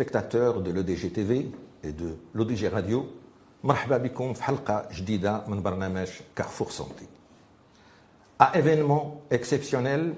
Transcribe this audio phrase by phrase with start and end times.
[0.00, 1.50] téléspectateurs de l'ODG TV
[1.84, 3.04] et de l'ODG Radio,
[3.64, 7.04] مرحبا بكم في حلقة جديدة من برنامج Carrefour Santé.
[8.38, 10.14] À événement exceptionnel,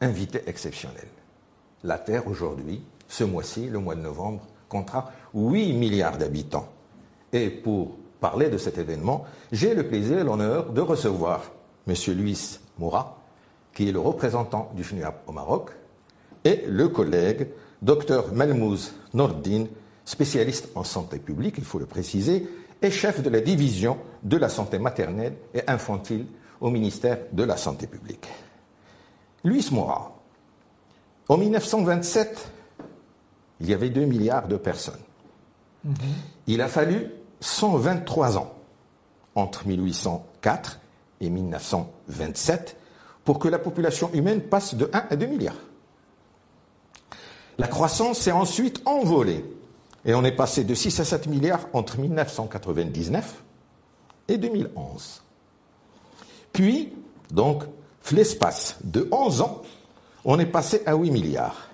[0.00, 1.08] invité exceptionnel.
[1.84, 6.68] La Terre aujourd'hui, ce mois-ci, le mois de novembre, comptera 8 milliards d'habitants.
[7.34, 11.50] Et pour parler de cet événement, j'ai le plaisir et l'honneur de recevoir
[11.86, 11.94] M.
[12.16, 13.18] Luis Moura,
[13.74, 15.70] qui est le représentant du FNUAP au Maroc,
[16.44, 17.48] et le collègue
[17.85, 19.65] Dr Melmouz Nordin,
[20.05, 22.49] spécialiste en santé publique, il faut le préciser,
[22.81, 26.25] et chef de la division de la santé maternelle et infantile
[26.59, 28.27] au ministère de la Santé publique.
[29.43, 30.15] Luis Moura,
[31.29, 32.51] en 1927,
[33.59, 35.01] il y avait 2 milliards de personnes.
[35.83, 35.95] Mhm.
[36.47, 38.51] Il a fallu 123 ans
[39.35, 40.79] entre 1804
[41.21, 42.77] et 1927
[43.23, 45.55] pour que la population humaine passe de 1 à 2 milliards.
[47.57, 49.45] La croissance s'est ensuite envolée
[50.03, 53.43] et on est passé de 6 à 7 milliards entre 1999
[54.27, 55.21] et 2011.
[56.53, 56.93] Puis,
[57.31, 57.63] donc,
[58.11, 59.61] l'espace de 11 ans,
[60.23, 61.69] on est passé à 8 milliards.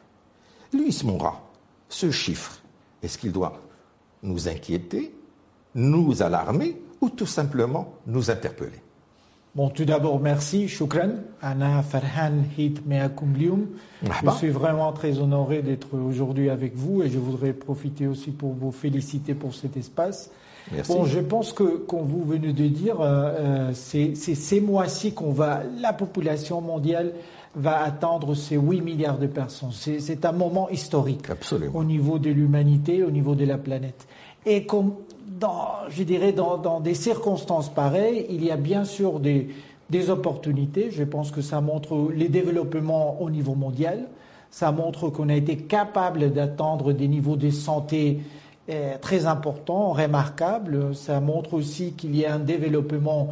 [0.74, 1.42] Luis Moura,
[1.90, 2.60] ce chiffre,
[3.04, 3.60] est-ce qu'il doit
[4.24, 5.14] nous inquiéter,
[5.76, 8.82] nous alarmer ou tout simplement nous interpeller?
[9.54, 10.70] Bon, tout d'abord, merci.
[10.70, 11.10] Shukran.
[11.42, 13.34] Anna Farhan Hit Meakum
[14.02, 18.54] Je suis vraiment très honoré d'être aujourd'hui avec vous et je voudrais profiter aussi pour
[18.54, 20.32] vous féliciter pour cet espace.
[20.72, 20.94] Merci.
[20.94, 25.32] Bon, je pense que, comme vous venez de dire, euh, euh, c'est ces mois-ci qu'on
[25.32, 27.12] va, la population mondiale
[27.54, 29.72] va atteindre ces 8 milliards de personnes.
[29.74, 31.78] C'est un moment historique Absolument.
[31.78, 34.08] au niveau de l'humanité, au niveau de la planète.
[34.46, 34.94] Et comme
[35.40, 39.50] dans, je dirais, dans, des circonstances pareilles, il y a bien sûr des,
[40.10, 40.90] opportunités.
[40.90, 44.08] Je pense que ça montre les développements au niveau mondial.
[44.50, 48.22] Ça montre qu'on a été capable d'atteindre des niveaux de santé
[48.70, 50.96] eh, très importants, remarquables.
[50.96, 53.30] Ça montre aussi qu'il y a un développement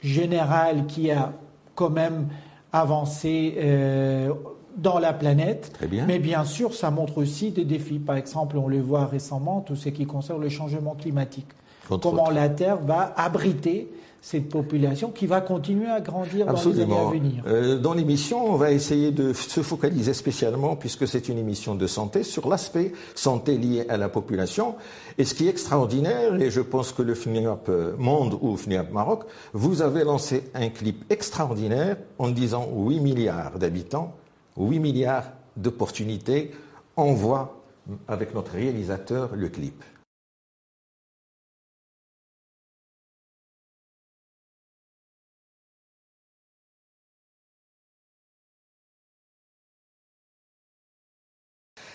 [0.00, 1.32] général qui a
[1.76, 2.26] quand même
[2.72, 4.32] avancé euh,
[4.76, 5.72] dans la planète.
[6.06, 7.98] Mais bien sûr, ça montre aussi des défis.
[7.98, 11.48] Par exemple, on le voit récemment, tout ce qui concerne le changement climatique.
[11.88, 13.90] Comment la Terre va abriter
[14.22, 17.42] cette population qui va continuer à grandir dans les années à venir.
[17.46, 21.86] Euh, dans l'émission, on va essayer de se focaliser spécialement, puisque c'est une émission de
[21.86, 24.74] santé, sur l'aspect santé lié à la population.
[25.16, 29.24] Et ce qui est extraordinaire, et je pense que le FNIAP Monde ou FNIAP Maroc,
[29.54, 34.14] vous avez lancé un clip extraordinaire en disant 8 milliards d'habitants
[34.56, 36.52] 8 milliards d'opportunités.
[36.96, 37.62] On voit
[38.08, 39.82] avec notre réalisateur le clip.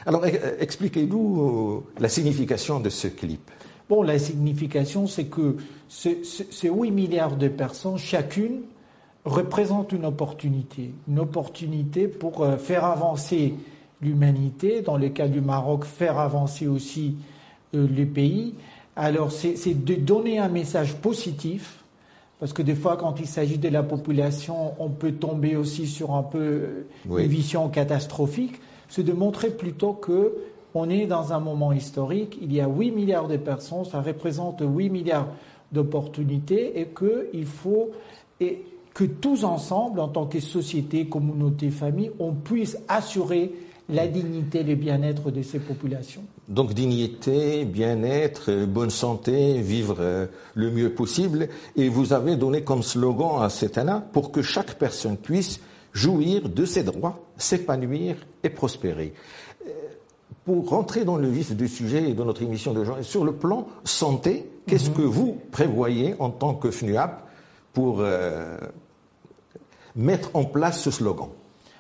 [0.06, 3.50] Alors expliquez-nous la signification de ce clip.
[3.90, 8.64] Bon, la signification, c'est que ces 8 milliards de personnes, chacune
[9.26, 13.56] représente une opportunité, une opportunité pour euh, faire avancer
[14.02, 17.16] l'humanité, dans le cas du Maroc, faire avancer aussi
[17.74, 18.54] euh, les pays.
[18.96, 21.84] Alors c'est de donner un message positif,
[22.40, 26.14] parce que des fois quand il s'agit de la population, on peut tomber aussi sur
[26.14, 30.34] un peu euh, une vision catastrophique, c'est de montrer plutôt que
[30.76, 34.62] on est dans un moment historique, il y a 8 milliards de personnes, ça représente
[34.62, 35.28] 8 milliards
[35.72, 37.92] d'opportunités et qu'il faut...
[38.42, 38.66] Et
[38.96, 43.52] que tous ensemble, en tant que société, communauté, famille, on puisse assurer
[43.90, 46.24] la dignité et le bien-être de ces populations.
[46.48, 51.50] Donc dignité, bien-être, bonne santé, vivre euh, le mieux possible.
[51.76, 55.60] Et vous avez donné comme slogan à cet an pour que chaque personne puisse
[55.94, 59.14] jouir de ses droits, s'épanouir et prospérer.
[59.68, 59.72] Euh,
[60.46, 63.34] pour rentrer dans le vif du sujet et de notre émission de journée, sur le
[63.34, 64.96] plan santé, qu'est-ce mhm.
[64.96, 67.24] que vous prévoyez en tant que FNUAP
[67.74, 68.58] pour, euh,
[69.96, 71.30] mettre en place ce slogan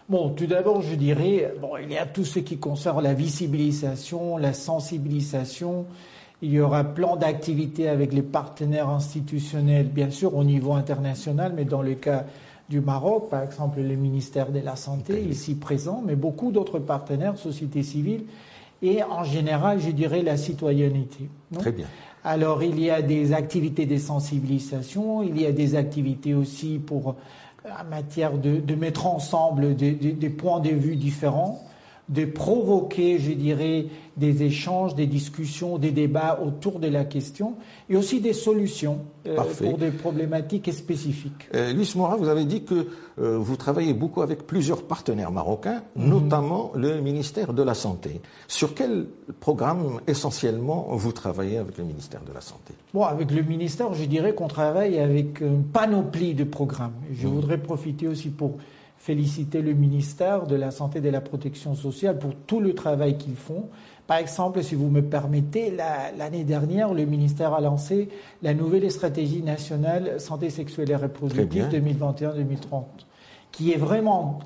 [0.07, 4.37] Bon, tout d'abord, je dirais, bon, il y a tout ce qui concerne la visibilisation,
[4.37, 5.87] la sensibilisation.
[6.43, 11.65] Il y aura plein d'activités avec les partenaires institutionnels, bien sûr au niveau international, mais
[11.65, 12.25] dans le cas
[12.69, 17.37] du Maroc, par exemple le ministère de la Santé ici présent, mais beaucoup d'autres partenaires,
[17.37, 18.25] société civile,
[18.83, 21.29] et en général, je dirais la citoyenneté.
[21.57, 21.87] Très bien.
[22.23, 27.15] Alors, il y a des activités de sensibilisation, il y a des activités aussi pour
[27.69, 31.63] en matière de, mettre ensemble des, points de vue différents.
[32.07, 37.55] De provoquer, je dirais, des échanges, des discussions, des débats autour de la question
[37.89, 41.49] et aussi des solutions euh, pour des problématiques spécifiques.
[41.53, 42.87] Euh, Luis Mora, vous avez dit que
[43.19, 46.09] euh, vous travaillez beaucoup avec plusieurs partenaires marocains, mhm.
[46.09, 48.21] notamment le ministère de la Santé.
[48.47, 49.07] Sur quel
[49.39, 52.73] programme essentiellement vous travaillez avec le ministère de la Santé?
[52.93, 56.93] Bon, avec le ministère, je dirais qu'on travaille avec une panoplie de programmes.
[57.11, 57.33] Je mhm.
[57.33, 58.57] voudrais profiter aussi pour
[59.05, 63.19] féliciter le ministère de la Santé et de la Protection sociale pour tout le travail
[63.19, 63.69] qu'ils font.
[64.07, 65.71] Par exemple, si vous me permettez,
[66.17, 68.09] l'année dernière, le ministère a lancé
[68.41, 72.83] la nouvelle stratégie nationale santé sexuelle et reproductive 2021-2030,
[73.51, 74.39] qui est vraiment,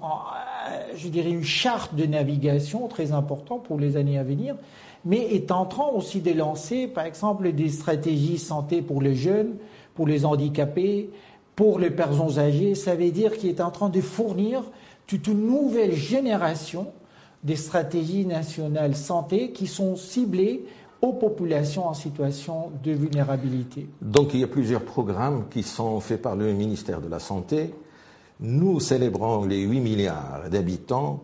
[0.93, 4.57] je dirais, une charte de navigation très importante pour les années à venir,
[5.05, 9.55] mais est en train aussi de lancer, par exemple, des stratégies santé pour les jeunes,
[9.93, 11.11] pour les handicapés,
[11.59, 14.63] pour les personnes âgées, ça veut dire qu'il est en train de fournir
[15.07, 16.93] toute une nouvelle génération
[17.43, 20.63] des stratégies nationales santé qui sont ciblées
[21.01, 23.89] aux populations en situation de vulnérabilité.
[24.01, 27.73] Donc il y a plusieurs programmes qui sont faits par le ministère de la Santé.
[28.39, 31.23] Nous célébrons les 8 milliards d'habitants.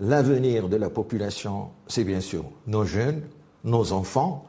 [0.00, 3.22] L'avenir de la population, c'est bien sûr nos jeunes,
[3.62, 4.46] nos enfants,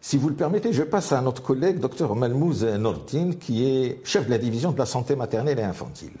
[0.00, 4.26] si vous le permettez, je passe à notre collègue, Dr Malmouz Nordin, qui est chef
[4.26, 6.12] de la division de la santé maternelle et infantile.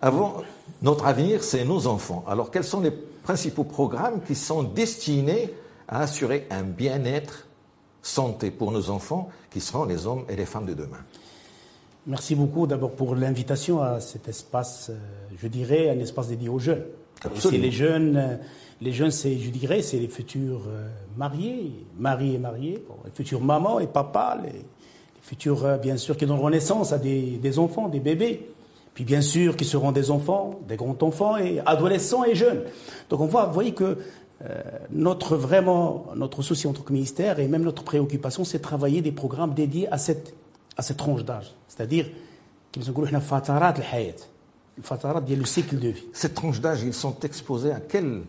[0.00, 0.42] Avant,
[0.82, 2.24] notre avenir, c'est nos enfants.
[2.28, 5.52] Alors, quels sont les principaux programmes qui sont destinés
[5.88, 7.48] à assurer un bien-être
[8.02, 10.98] santé pour nos enfants, qui seront les hommes et les femmes de demain?
[12.06, 14.96] Merci beaucoup d'abord pour l'invitation à cet espace, euh,
[15.36, 16.84] je dirais, un espace dédié aux jeunes.
[17.34, 18.36] C'est les jeunes euh,
[18.80, 23.40] les jeunes, c'est, je dirais, c'est les futurs euh, mariés, mariés et mariés, les futurs
[23.40, 24.64] mamans et papas, les,
[25.20, 28.48] futurs, euh, bien sûr, qui donneront naissance à des, enfants, des bébés.
[28.94, 32.62] Puis bien sûr, qui seront des enfants, des grands-enfants et adolescents et jeunes.
[33.10, 33.98] Donc on voit, vous voyez que
[34.44, 38.62] euh, notre vraiment notre souci en tant que ministère et même notre préoccupation, c'est de
[38.62, 40.34] travailler des programmes dédiés à cette
[40.76, 42.06] à tranche d'âge, c'est-à-dire
[45.36, 46.04] le cycle de vie.
[46.12, 48.22] Cette tranche d'âge, ils sont exposés à quel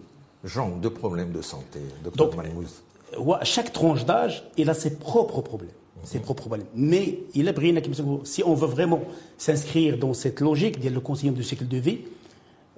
[0.44, 2.84] genre de problèmes de santé, docteur Malmouz
[3.44, 5.72] Chaque tranche d'âge, il a ses propres problèmes.
[6.04, 6.68] Ses propres problèmes.
[6.76, 9.02] Mais il est si on veut vraiment
[9.38, 12.00] s'inscrire dans cette logique, le continuum du cycle de vie,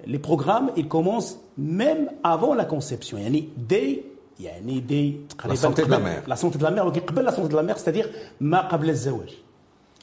[0.06, 3.18] les programmes, ils commencent même avant la conception.
[3.18, 5.20] Il y a une idée, il y a une idée.
[5.46, 6.22] La santé de la mère.
[6.26, 8.08] La santé de la mère, la santé de la mère, c'est-à-dire
[8.40, 8.68] ma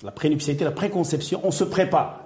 [0.04, 2.24] La prénuptialité, la préconception, on se prépare.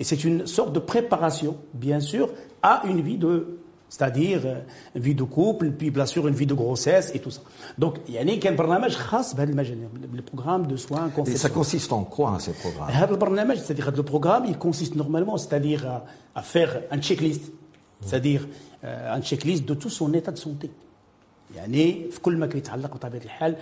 [0.00, 2.30] Et c'est une sorte de préparation, bien sûr,
[2.62, 3.59] à une vie de
[3.90, 4.60] c'est-à-dire euh,
[4.94, 7.42] une vie de couple, puis bien sûr une vie de grossesse et tout ça.
[7.76, 12.38] Donc, il y a un programme le programme de soins Et ça consiste en quoi,
[12.38, 12.88] ces programmes
[13.58, 16.02] C'est-à-dire le programme, il consiste normalement, c'est-à-dire
[16.34, 17.52] à, faire un checklist,
[18.00, 18.46] c'est-à-dire
[18.84, 20.70] euh, un checklist de tout son état de santé.
[21.55, 23.55] يعني في كل ما كيتعلق بطبيعه الحال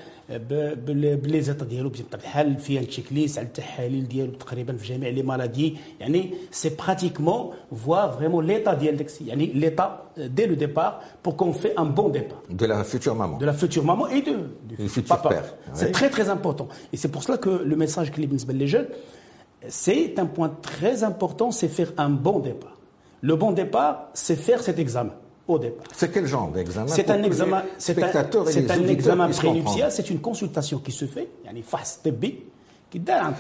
[1.20, 5.22] بلي زيتا ديالو بطبيعه الحال فيها تشيك ليست على التحاليل ديالو تقريبا في جميع لي
[5.22, 7.54] مالادي يعني سي براتيكمون
[7.86, 12.12] فوا فريمون ليتا ديال داكسي يعني ليتا دي لو ديبار بور كون في ان بون
[12.12, 14.36] ديبار de la future maman de la future maman et de
[14.70, 15.30] du futur papa.
[15.30, 18.20] père c'est très très important et c'est pour cela que le message que
[18.62, 18.88] les jeunes
[19.68, 22.78] c'est un point très important c'est faire un bon départ
[23.30, 25.16] le bon départ c'est faire cet examen
[25.49, 25.87] au départ.
[25.93, 30.79] C'est quel genre d'examen C'est un examen, c'est un, un examen prénuptial, c'est une consultation
[30.79, 32.01] qui se fait, il y a une phase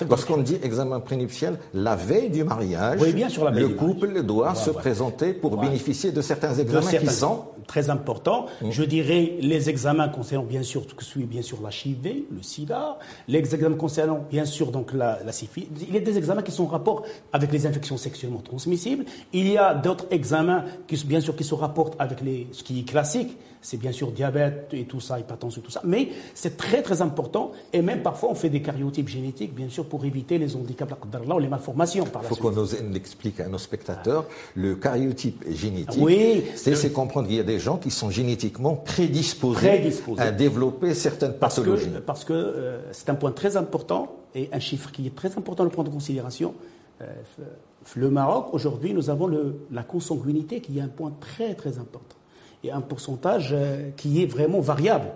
[0.08, 6.12] Lorsqu'on dit examen prénuptial, la veille du mariage, le couple doit se présenter pour bénéficier
[6.12, 8.46] de certains examens qui sont très importants.
[8.60, 8.70] Mmh.
[8.72, 12.24] Je dirais les examens concernant bien sûr tout ce qui est bien sûr la HIV,
[12.32, 12.98] le SIDA,
[13.28, 15.68] les examens concernant bien sûr donc la, la syphilis.
[15.88, 19.04] Il y a des examens qui sont en rapport avec les infections sexuellement transmissibles.
[19.32, 22.80] Il y a d'autres examens qui bien sûr qui se rapportent avec les, ce qui
[22.80, 25.82] est classique, c'est bien sûr diabète et tout ça, hypertension et tout ça.
[25.84, 29.84] Mais c'est très très important et même parfois on fait des cariotypes génétiques bien sûr
[29.86, 32.04] pour éviter les handicaps ou les malformations.
[32.22, 36.02] Il faut qu'on nous explique à nos spectateurs le cariotype génétique.
[36.02, 36.44] Oui.
[36.54, 41.90] C'est comprendre qu'il y a des gens qui sont génétiquement prédisposés, à développer certaines pathologies.
[42.06, 45.64] Parce que euh, c'est un point très important et un chiffre qui est très important
[45.64, 46.54] à prendre en considération.
[47.00, 47.06] Euh,
[47.96, 52.16] le Maroc, aujourd'hui, nous avons le, la consanguinité qui est un point très très important
[52.64, 55.08] et un pourcentage euh, qui est vraiment variable.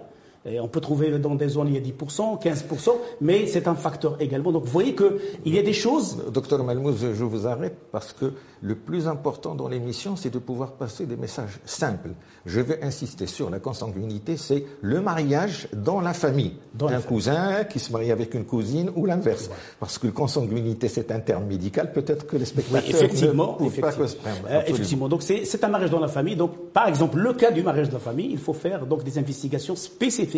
[0.46, 4.16] On peut trouver dans des zones il y a 10%, 15%, mais c'est un facteur
[4.20, 4.52] également.
[4.52, 6.18] Donc vous voyez qu'il y a des choses.
[6.32, 10.72] Docteur Malmouz, je vous arrête parce que le plus important dans l'émission, c'est de pouvoir
[10.72, 12.10] passer des messages simples.
[12.46, 16.54] Je vais insister sur la consanguinité, c'est le mariage dans la famille.
[16.74, 19.50] Dans un cousin qui se marie avec une cousine ou l'inverse.
[19.78, 24.06] Parce que consanguinité, c'est un terme médical, peut-être que les spectateurs effectivement, ne effectivement.
[24.44, 25.08] pas euh, effectivement.
[25.08, 26.36] Donc c'est un mariage dans la famille.
[26.36, 29.18] Donc par exemple, le cas du mariage de la famille, il faut faire donc des
[29.18, 30.31] investigations spécifiques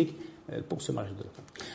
[0.51, 1.23] euh, pour ce mariage de.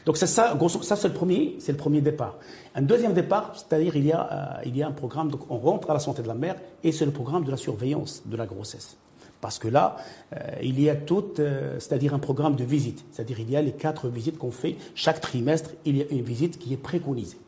[0.06, 2.36] Donc ça, ça, ça c'est le premier, c'est le premier départ.
[2.76, 5.58] Un deuxième départ, c'est-à-dire il y a euh, il y a un programme, donc on
[5.58, 8.36] rentre à la santé de la mère et c'est le programme de la surveillance de
[8.36, 8.96] la grossesse.
[9.40, 9.96] Parce que là,
[10.34, 11.32] euh, il y a tout,
[11.78, 13.04] c'est-à-dire un programme de visite.
[13.10, 15.70] C'est-à-dire il y a les quatre visites qu'on fait chaque trimestre.
[15.84, 17.38] Il y a une visite qui est préconisée.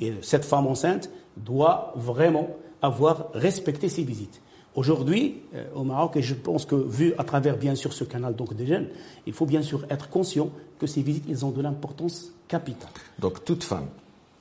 [0.00, 2.48] Et cette femme enceinte doit vraiment
[2.80, 4.40] avoir respecté ces visites.
[4.74, 8.34] Aujourd'hui, euh, au Maroc, et je pense que vu à travers bien sûr ce canal
[8.34, 8.88] donc des jeunes,
[9.26, 12.90] il faut bien sûr être conscient que ces visites, ils ont de l'importance capitale.
[13.20, 13.86] Donc toute femme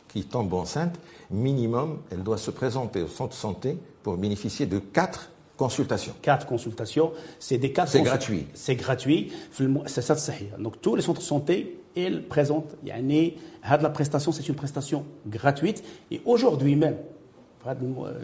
[0.07, 0.99] qui tombe enceinte,
[1.29, 6.13] minimum, elle doit se présenter au centre de santé pour bénéficier de quatre consultations.
[6.21, 7.89] Quatre consultations, c'est des quatre.
[7.89, 8.47] C'est gratuit.
[8.53, 9.31] C'est gratuit.
[9.85, 10.15] C'est ça,
[10.59, 12.75] Donc tous les centres de santé, ils présentent.
[12.83, 15.83] La prestation, c'est une prestation gratuite.
[16.11, 16.97] Et aujourd'hui même,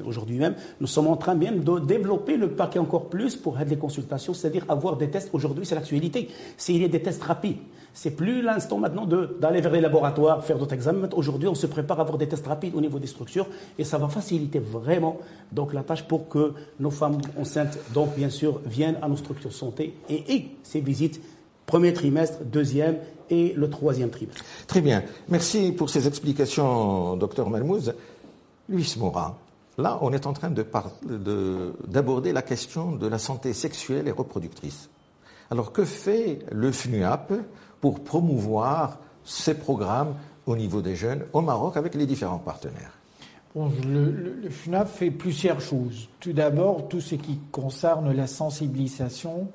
[0.05, 3.77] aujourd'hui même, nous sommes en train même de développer le paquet encore plus pour des
[3.77, 5.29] consultations, c'est-à-dire avoir des tests.
[5.33, 6.29] Aujourd'hui, c'est l'actualité.
[6.57, 7.57] S'il y a des tests rapides,
[7.93, 11.09] c'est plus l'instant maintenant d'aller vers les laboratoires, faire d'autres examens.
[11.15, 13.97] Aujourd'hui, on se prépare à avoir des tests rapides au niveau des structures et ça
[13.97, 15.17] va faciliter vraiment
[15.51, 19.53] donc la tâche pour que nos femmes enceintes, donc bien sûr, viennent à nos structures
[19.53, 21.21] santé et ces visites
[21.69, 22.97] premier trimestre, deuxième
[23.29, 24.43] et le troisième trimestre.
[24.65, 25.03] Très bien.
[25.27, 27.93] Merci pour ces explications, docteur Malmouz.
[28.69, 29.37] Luis Moura,
[29.77, 34.89] là, on est en train d'aborder la question de la santé sexuelle et reproductrice.
[35.49, 37.33] Alors, que fait le FNUAP
[37.81, 40.13] pour promouvoir ces programmes
[40.45, 42.93] au niveau des jeunes au Maroc avec les différents partenaires?
[43.55, 46.07] Le, FNUAP fait plusieurs choses.
[46.19, 49.47] Tout d'abord, tout ce qui concerne la sensibilisation,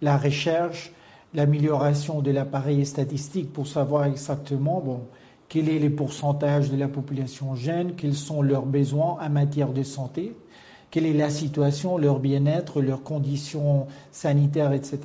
[0.00, 0.92] la recherche,
[1.34, 5.02] l'amélioration de l'appareil statistique pour savoir exactement bon,
[5.52, 9.82] quels sont les pourcentages de la population jeune, quels sont leurs besoins en matière de
[9.82, 10.34] santé,
[10.90, 15.00] quelle est la situation, leur bien-être, leurs conditions sanitaires, etc.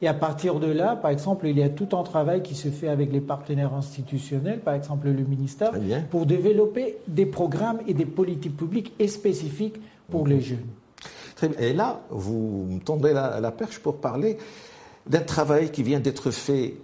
[0.00, 2.68] Et à partir de là, par exemple, il y a tout un travail qui se
[2.68, 5.72] fait avec les partenaires institutionnels, par exemple le ministère,
[6.12, 10.58] pour développer des programmes et des politiques publiques spécifiques pour les jeunes.
[11.34, 11.58] Très bien.
[11.58, 14.38] Et là, vous me la, la perche pour parler
[15.08, 16.74] d'un travail qui vient d'être fait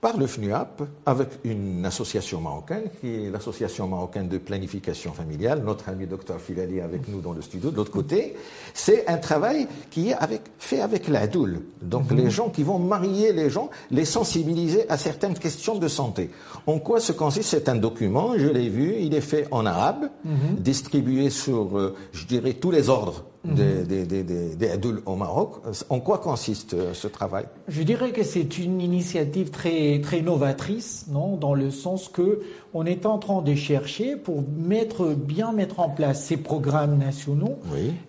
[0.00, 5.62] par le FNUAP avec une association marocaine qui est l'association marocaine de planification familiale.
[5.64, 7.70] Notre ami docteur Filali avec nous dans le studio.
[7.70, 8.36] De l'autre côté,
[8.74, 11.62] c'est un travail qui est avec, fait avec l'ADOUL.
[11.80, 12.18] Donc mhm.
[12.18, 16.30] les gens qui vont marier les gens, les sensibiliser à certaines questions de santé.
[16.66, 17.50] En quoi se consiste?
[17.50, 20.56] C'est un document, je l'ai vu, il est fait en arabe, mhm.
[20.58, 23.24] distribué sur, euh, je dirais, tous les ordres
[23.54, 25.56] des, des, des, adultes au Maroc.
[25.88, 27.44] En quoi consiste euh, ce travail?
[27.68, 32.40] Je dirais que c'est une initiative très, très novatrice, non dans le sens que
[32.74, 37.58] on est en train de chercher pour mettre, bien mettre en place ces programmes nationaux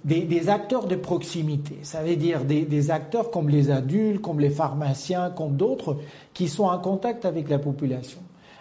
[0.04, 1.78] des, acteurs de proximité.
[1.84, 5.98] Ça veut dire des, acteurs comme les adultes, comme les pharmaciens, comme d'autres,
[6.34, 8.20] qui sont en contact avec la population.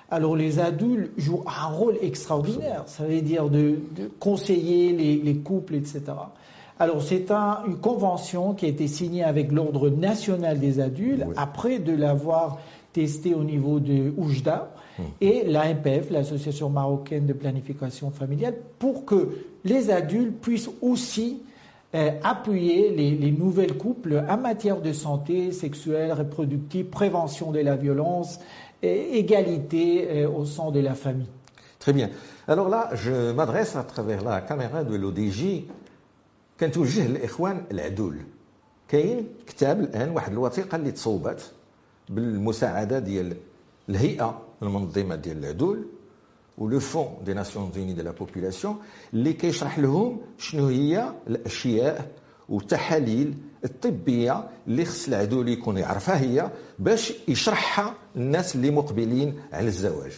[0.08, 3.80] Alors les adultes jouent un rôle extraordinaire, ça veut dire de,
[4.20, 6.02] conseiller les, les couples, etc.
[6.78, 11.94] Alors c'est une convention qui a été signée avec l'Ordre national des adultes après de
[11.94, 12.58] l'avoir
[12.92, 15.04] testée au niveau de Oujda hum.
[15.20, 21.42] et l'AMPF, l'Association marocaine de planification familiale, pour que les adultes puissent aussi
[21.94, 28.38] euh, appuyer les, nouvelles couples en matière de santé sexuelle, reproductive, prévention de la violence,
[28.82, 31.28] et égalité euh, au sein de la famille.
[31.78, 32.10] Très bien.
[32.48, 35.64] Alors là, je m'adresse à travers la caméra de l'ODJ
[36.60, 38.16] كنتوجه للاخوان العدول.
[38.88, 41.52] كاين كتاب الآن واحد الوثيقة اللي تصوبت
[42.08, 43.36] بالمساعدة ديال
[43.88, 45.86] الهيئة المنظمة ديال العدول
[46.58, 48.76] ولو فون دي ناسيون زوني دو لا بوبولاسيون
[49.14, 52.10] اللي كيشرح لهم شنو هي الأشياء
[52.48, 53.34] والتحاليل
[53.64, 60.12] الطبية اللي خص العدول يكون يعرفها هي باش يشرحها للناس اللي مقبلين على الزواج.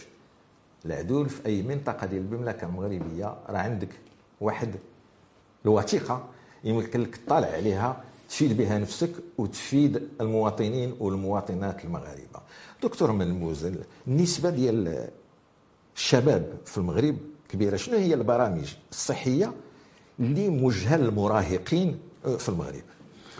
[0.85, 3.89] العدول في أي منطقة ديال المملكة المغربية راه عندك
[4.41, 4.75] واحد
[5.65, 6.27] الوثيقة.
[6.63, 12.39] يمكن لك تطالع عليها تفيد بها نفسك وتفيد المواطنين والمواطنات المغاربة.
[12.83, 13.67] دكتور منموز
[14.07, 15.07] النسبة ديال
[15.95, 17.17] الشباب في المغرب
[17.49, 19.53] كبيرة شنو هي البرامج الصحية
[20.19, 21.99] اللي موجهه للمراهقين
[22.37, 22.81] في المغرب؟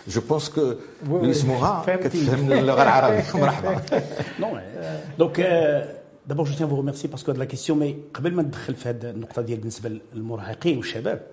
[0.08, 0.74] جو بونس كو
[1.08, 3.24] لويس مورا كتفهم اللغة العربية.
[3.42, 3.82] مرحبا.
[4.40, 4.60] نو
[5.20, 5.40] دونك
[6.28, 9.06] دابور جو تيان فو ريميرسي باسكو هاد لا كيسيون مي قبل ما ندخل في هاد
[9.06, 11.28] النقطة ديال بالنسبة للمراهقين والشباب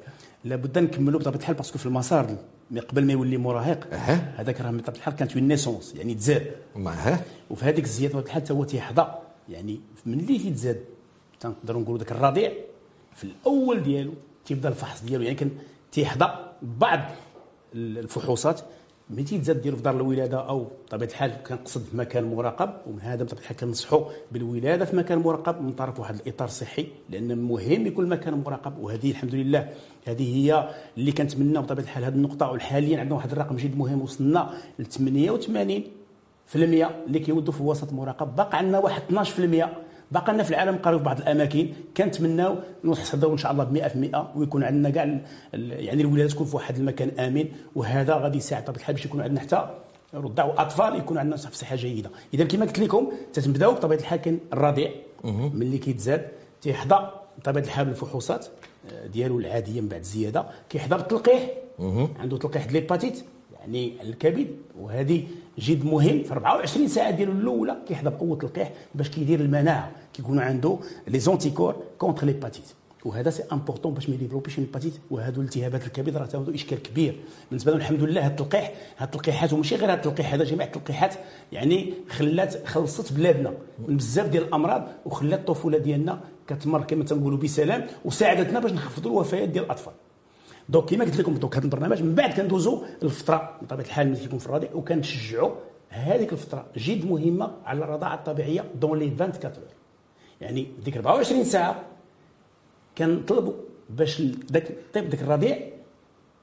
[0.47, 2.37] لابد نكملوا بطبيعة الحال باسكو في المسار
[2.71, 3.95] مي قبل ما يولي مراهق
[4.37, 6.51] هذاك راه بطبيعة الحال كانت اون نيسونس يعني تزاد.
[7.51, 9.15] وفي هذيك الزيادة بطبيعة الحال حتى هو تيحظى
[9.49, 10.81] يعني ملي تيتزاد
[11.41, 12.53] تنقدروا نقولوا ذاك الرضيع.
[13.15, 14.13] في الأول ديالو
[14.47, 15.51] تيبدا الفحص ديالو يعني كان
[15.93, 16.31] تيحظى
[16.63, 17.01] بعض
[17.75, 18.61] الفحوصات.
[19.11, 23.25] ملي تيتزاد ديالو في دار الولاده أو بطبيعه الحال كنقصد في مكان مراقب ومن هذا
[23.25, 28.05] بطبيعه الحال كنصحوا بالولاده في مكان مراقب من طرف واحد الاطار صحي لأن مهم يكون
[28.05, 28.79] المكان مراقب.
[28.79, 29.69] وهذه الحمد لله
[30.07, 32.51] هذه هي اللي كنتمنى بطبيعه الحال هذه النقطه.
[32.51, 35.83] وحاليا عندنا واحد الرقم جد مهم وصلنا ل 88
[36.47, 38.37] في المية اللي كيودوا في وسط مراقب.
[38.37, 39.86] باقي عندنا واحد 12 في المية.
[40.13, 41.69] باقي لنا في العالم قريب بعض الأماكن.
[41.97, 43.73] كنتمناو نحصدوا إن شاء الله ب
[44.35, 45.21] 100% ويكون عندنا كاع
[45.53, 47.45] يعني الولاده تكون في واحد المكان آمن
[47.75, 49.69] وهذا غادي يساعد بطبيعه الحال باش يكون عندنا حتى
[50.15, 52.11] رضع وأطفال يكون عندنا في صحة جيدة.
[52.35, 54.91] إذا كما قلت لكم تتبداو بطبيعة الحال كاين الرضيع
[55.55, 56.29] ملي كيتزاد
[56.63, 58.47] تيحظى بطبيعة الحال بالفحوصات
[58.93, 61.51] آه، ديالو العادية من بعد الزياده كيحظى بالتلقيح
[62.21, 63.21] عنده تلقيح ديال
[63.67, 64.47] يعني الكبد
[64.81, 65.25] وهذه
[65.59, 66.23] جد مهم.
[66.23, 71.77] في 24 ساعة ديالو الأولى كيحضر بقوه القيح باش كيدير المناعة كيكون عنده لي زونتيكور
[71.99, 72.65] كونتر ليباتيت
[73.05, 77.17] وهذا سي امبورطون باش ما يديفلوبيش ليباتيت وهذو التهابات الكبد راه تاخذوا إشكال كبير.
[77.51, 81.15] بالنسبة لنا الحمد لله هذا التلقيح هذه التلقيحات وماشي غير هذا التلقيح هذا جميع التلقيحات
[81.53, 83.53] يعني خلات خلصت بلادنا.
[83.89, 89.49] من بزاف ديال الأمراض وخلات الطفولة ديالنا كتمر كما تنقولوا بسلام وساعدتنا باش نخفضوا الوفيات
[89.49, 89.93] ديال الأطفال.
[90.69, 94.39] دونك كما قلت لكم دونك هذا البرنامج من بعد كندوزو الفترة بطبيعة الحال ملي كيكون
[94.39, 95.51] في الرضيع وكنشجعوا
[95.89, 99.63] هذيك الفترة جد مهمة على الرضاعة الطبيعية دون لي 24 اور
[100.41, 101.83] يعني ديك 24 ساعة
[102.99, 103.53] كنطلبوا
[103.91, 105.59] باش داك الطفل داك الرضيع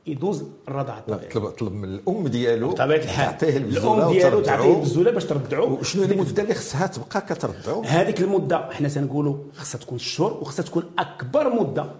[0.07, 1.29] يدوز الرضاعة الطبيعية.
[1.29, 6.03] طلب طلب من الأم ديالو بطبيعة الحال تعطيه الأم ديالو تعطيه البزوله باش ترضعوا وشنو
[6.03, 11.53] المدة اللي خصها تبقى كترضعوا هذيك المدة حنا تنقولوا خصها تكون شهور وخصها تكون أكبر
[11.61, 11.91] مدة.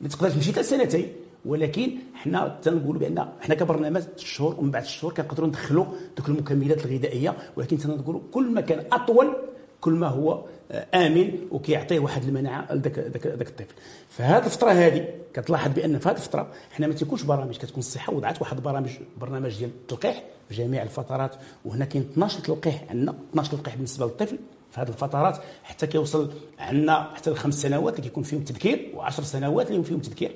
[0.00, 1.12] ما تقدرش تمشي حتى سنتين.
[1.44, 7.36] ولكن حنا تنقولوا بأن حنا كبرنامج الشهور ومن بعد الشهور كنقدروا ندخلوا دوك المكملات الغذائية
[7.56, 9.36] ولكن تنقولوا كل ما كان أطول
[9.80, 13.74] كل ما هو آه، آمن وكيعطيه واحد المناعة لذاك ذاك ذاك الطفل.
[14.08, 18.40] فهذه الفترة هذه كتلاحظ بأن في هذه الفترة حنا ما تيكونش برامج كتكون الصحه وضعت
[18.40, 18.90] واحد البرامج
[19.20, 24.38] برنامج ديال التلقيح في جميع الفترات وهنا كاين 12 تلقيح عندنا 12 تلقيح بالنسبة للطفل
[24.70, 29.70] في هذه الفترات حتى كيوصل عندنا حتى لخمس سنوات اللي كيكون فيهم تذكير و10 سنوات
[29.70, 30.34] اللي فيهم تذكير.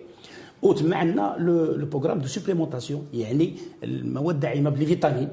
[0.63, 3.53] وتما عندنا لو بروغرام دو سوبليمونتاسيون يعني
[3.85, 5.29] المواد الداعمة بالفيتامين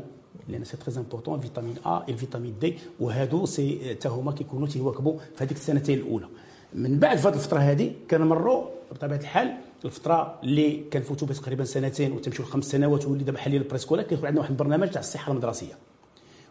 [0.49, 5.43] لأن سي تري امبورطون الفيتامين ا الفيتامين دي وهادو سي حتى هما كيكونوا تيواكبوا في
[5.43, 6.27] هذيك السنتين الأولى.
[6.73, 9.53] من بعد في الفترة هذه كنمروا بطبيعة الحال
[9.86, 14.51] الفترة اللي كنفوتوا تقريبا سنتين وتمشيو لخمس سنوات واللي دابا حاليا البريسكولا كيكون عندنا واحد
[14.51, 15.77] البرنامج تاع الصحة المدرسية.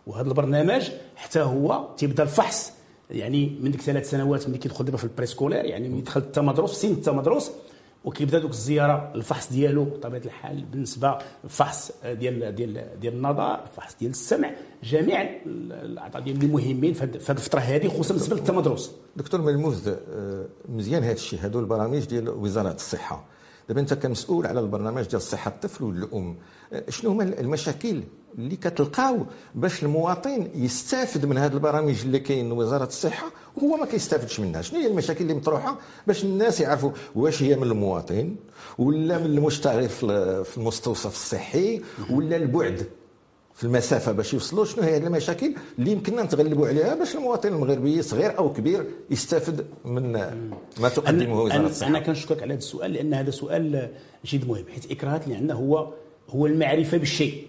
[0.06, 2.72] وهذا البرنامج حتى هو تيبدا الفحص
[3.10, 6.90] يعني من ديك ثلاث سنوات ملي كيدخل دابا في البريسكولير يعني ملي دخل التمدرس سن
[6.92, 7.52] التمدرس
[8.04, 14.10] وكيبدا دوك الزيارة الفحص ديالو بطبيعة الحال بالنسبة الفحص ديال ديال ديال النظر الفحص ديال
[14.10, 14.50] السمع
[14.82, 18.94] جميع الأعضاء ديال المهمين في هذه الفترة هذه خصوصا بالنسبة للتمدرس.
[19.16, 23.24] دكتور ملموز آه، مزيان هذا الشيء هذو البرامج ديال وزارة الصحة.
[23.68, 26.36] دابا انت كمسؤول على البرنامج ديال صحه الطفل والأم
[26.72, 28.02] آه، شنو هما المشاكل
[28.38, 34.40] اللي كتلقاو باش المواطن يستافد من هذه البرامج اللي كاين وزارة الصحة وهو ما كيستافدش
[34.40, 38.36] منها؟ شنو هي المشاكل اللي مطروحة باش الناس يعرفوا واش هي من المواطن
[38.78, 42.86] ولا من المشتغل في المستوصف الصحي ولا البعد؟
[43.54, 48.38] في المسافة باش يوصلوا شنو هي المشاكل اللي يمكننا نتغلبوا عليها باش المواطن المغربي صغير
[48.38, 50.12] أو كبير يستافد من
[50.80, 51.88] ما تقدمه وزارة الصحة.
[51.88, 53.88] أنا كنشكرك على هذا السؤال لأن هذا سؤال
[54.24, 55.92] جد مهم حيث الاكراهات اللي عندنا هو
[56.30, 57.46] هو المعرفة بالشيء.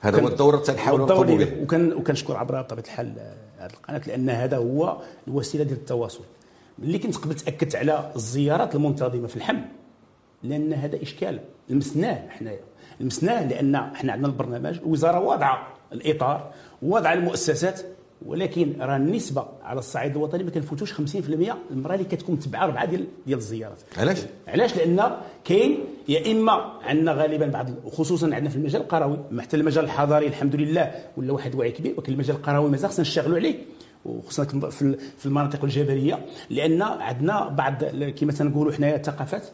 [0.00, 3.14] هذا هو الدور تنحاولوا نقوموا به وكان وكنشكر عبر بطبيعه الحال
[3.58, 6.24] هذه القناة لأن هذا هو الوسيلة ديال التواصل.
[6.82, 9.64] اللي كنت قبل تأكدت على الزيارات المنتظمة في الحمل
[10.42, 12.60] لأن هذا إشكال لمسناه حنايا.
[13.00, 16.52] لمسناه لأن إحنا عندنا البرنامج الوزاره واضعة الإطار
[16.82, 17.80] واضعة المؤسسات
[18.26, 20.96] ولكن راه النسبة على الصعيد الوطني ما كنفوتوش 50%
[21.70, 23.78] المراه اللي كتكون متبعة اربعه ديال ديال الزيارات.
[23.98, 25.10] علاش؟ علاش؟ لأن
[25.44, 25.78] كاين
[26.08, 26.52] يا إما
[26.82, 29.18] عندنا غالبا بعض خصوصا عندنا في المجال القروي.
[29.40, 33.36] حتى المجال الحضاري الحمد لله ولا واحد الوعي كبير ولكن المجال القروي مازال خصنا نشتغلوا
[33.36, 33.58] عليه.
[34.04, 34.70] وخصوصا
[35.18, 37.84] في المناطق الجبلية لأن عندنا بعض
[38.18, 39.48] كما تنقولوا حنايا الثقافات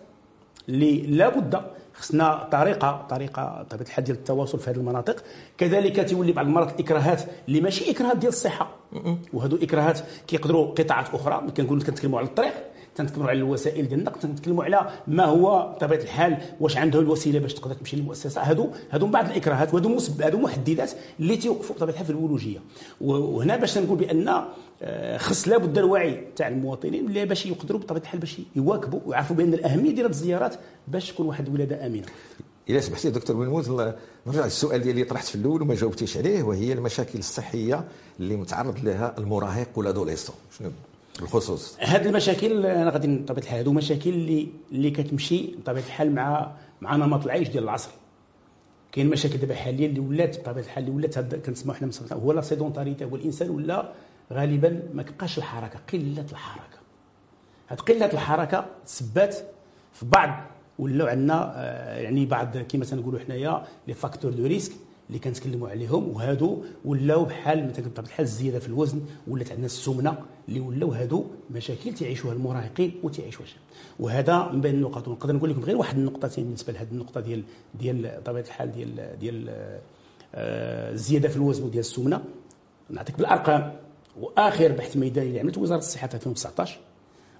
[0.68, 1.61] اللي لابد
[1.98, 5.24] خصنا طريقة طريقة طبيعه الحال ديال التواصل في هذه المناطق.
[5.58, 8.70] كذلك تولي بعض المرات الإكراهات اللي ماشي إكراهات ديال الصحة.
[9.32, 11.42] وهذو إكراهات كيقدروا قطاعات أخرى.
[11.56, 12.52] كنقولوا كنتكلموا على الطريق.
[12.98, 17.54] تنتكلموا على الوسائل ديال النقد تنتكلموا على ما هو بطبيعه الحال واش عنده الوسيلة باش
[17.54, 18.42] تقدر تمشي للمؤسسة.
[18.42, 22.58] هادو هادو من بعض الإكراهات وهادو هادو محددات اللي تيوقفوا بطبيعة الحال في الولوجية.
[23.00, 24.44] وهنا باش نقول بأن
[24.82, 29.54] آه، خص لابد الوعي تاع المواطنين اللي باش يقدروا بطبيعة الحال باش يواكبوا ويعرفوا بأن
[29.54, 30.54] الأهمية ديال الزيارات
[30.88, 32.06] باش تكون واحد الولادة آمنة.
[32.70, 33.68] إلا سمحتي دكتور بنموت
[34.26, 37.84] نرجع للسؤال ديالي طرحت في الأول وما جاوبتيش عليه وهي المشاكل الصحية
[38.20, 40.70] اللي متعرض لها المراهق والادوليسون شنو؟
[41.20, 46.52] بالخصوص هذه المشاكل أنا غادي بطبيعه الحال هذو مشاكل اللي اللي كتمشي بطبيعه الحال مع
[46.81, 47.90] مع نمط العيش ديال العصر.
[48.92, 53.04] كاين مشاكل دابا حاليا اللي ولات بطبيعه الحال اللي ولات كنسمعوا حنا هو لا سيدونتاريتي
[53.04, 53.92] هو الإنسان ولا
[54.33, 56.78] غالبا ما كبقاش الحركة؟ قلة الحركة.
[57.66, 59.37] هذه قلة الحركة تسبات
[59.92, 60.44] في بعض
[60.78, 64.72] ولاو عندنا آه، يعني بعض كما تنقولوا حنايا لي فاكتور دو ريسك.
[65.09, 70.18] اللي كنتكلموا عليهم وهادو ولاو بحال مثلا بحال الزيادة في الوزن ولات عندنا السمنة
[70.49, 73.49] اللي ولاو هادو مشاكل تعيشوها المراهقين وتعيشوها
[74.01, 77.42] وهذا من بين النقط ونقدر نقول لكم غير واحد النقطتين بالنسبة لهذه النقطة ديال
[77.75, 79.49] ديال طبيعه الحال ديال ديال
[80.35, 82.25] آه، الزيادة في الوزن وديال السمنة.
[82.90, 83.73] نعطيك بالأرقام.
[84.21, 86.79] وآخر بحث ميداني اللي عملت وزارة الصحة في 2019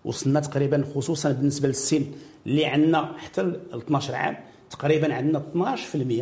[0.05, 2.05] وصلنا تقريبا خصوصا بالنسبة للسن
[2.47, 4.37] اللي عندنا حتى ل 12 عام
[4.71, 5.43] تقريبا عندنا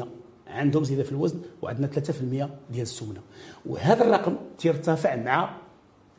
[0.03, 0.07] 12%
[0.57, 2.11] عندهم زيادة في الوزن وعندنا 3%
[2.71, 3.21] ديال السمنة.
[3.67, 5.57] وهذا الرقم تيرتفع مع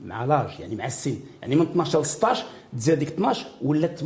[0.06, 1.19] مع لاج يعني مع السن.
[1.41, 2.45] يعني من 12 ل 16
[2.78, 4.04] تزاد ديك 12 ولات 18%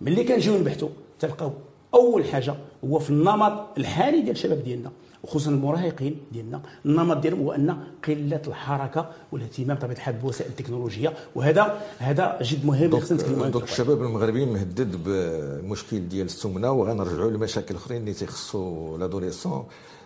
[0.00, 1.52] ملي كنجيو نبحثوا تلقاو
[1.94, 2.54] أول حاجة
[2.84, 4.92] هو في النمط الحالي ديال الشباب ديالنا.
[5.25, 11.81] وخصوصا المراهقين ديالنا النمط ديالهم هو ان قله الحركه والاهتمام بطبيعه الحال بالوسائل التكنولوجيه وهذا
[11.99, 18.01] هذا جد مهم خصنا نتكلموا دونك الشباب المغربيين مهدد بالمشكل ديال السمنه وغنرجعوا لمشاكل اخرين
[18.01, 19.63] اللي تيخصوا لادوليسون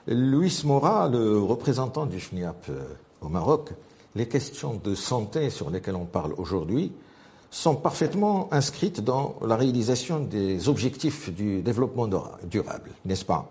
[0.07, 2.69] Luis Mora, le représentant du FNIAP
[3.21, 3.71] au Maroc,
[4.15, 6.91] les questions de santé sur lesquelles on parle aujourd'hui
[7.49, 12.07] sont parfaitement inscrites dans la réalisation des objectifs du développement
[12.43, 13.49] durable, n'est-ce pas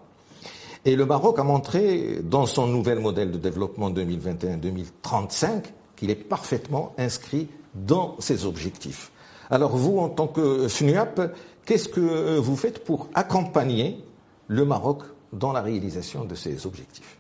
[0.86, 5.63] Et le Maroc a montré dans son nouvel modèle de développement 2021-2035
[5.96, 9.12] qu'il est parfaitement inscrit dans ses objectifs.
[9.50, 11.34] Alors vous, en tant que SNUAP,
[11.65, 14.04] qu'est-ce que vous faites pour accompagner
[14.48, 17.18] le Maroc dans la réalisation de ces objectifs?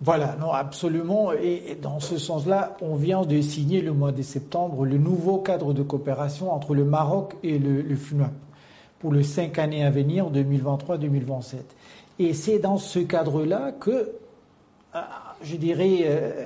[0.00, 1.32] Voilà, non, absolument.
[1.32, 5.72] Et dans ce sens-là, on vient de signer le mois de septembre le nouveau cadre
[5.72, 8.32] de coopération entre le Maroc et le, le FNUAP
[9.02, 11.56] pour les cinq années à venir, 2023-2027.
[12.18, 13.90] Et c'est dans ce cadre-là que,
[14.94, 15.00] euh,
[15.42, 16.44] je dirais, euh,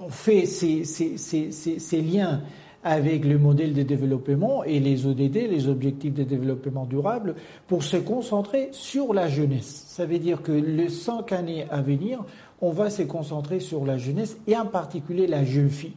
[0.00, 2.42] on fait ces, ces, liens
[2.84, 7.34] avec le modèle de développement et les ODD, les objectifs de développement durable,
[7.66, 9.84] pour se concentrer sur la jeunesse.
[9.88, 12.24] Ça veut dire que les cinq années à venir,
[12.60, 15.94] on va se concentrer sur la jeunesse et en particulier la jeune fille.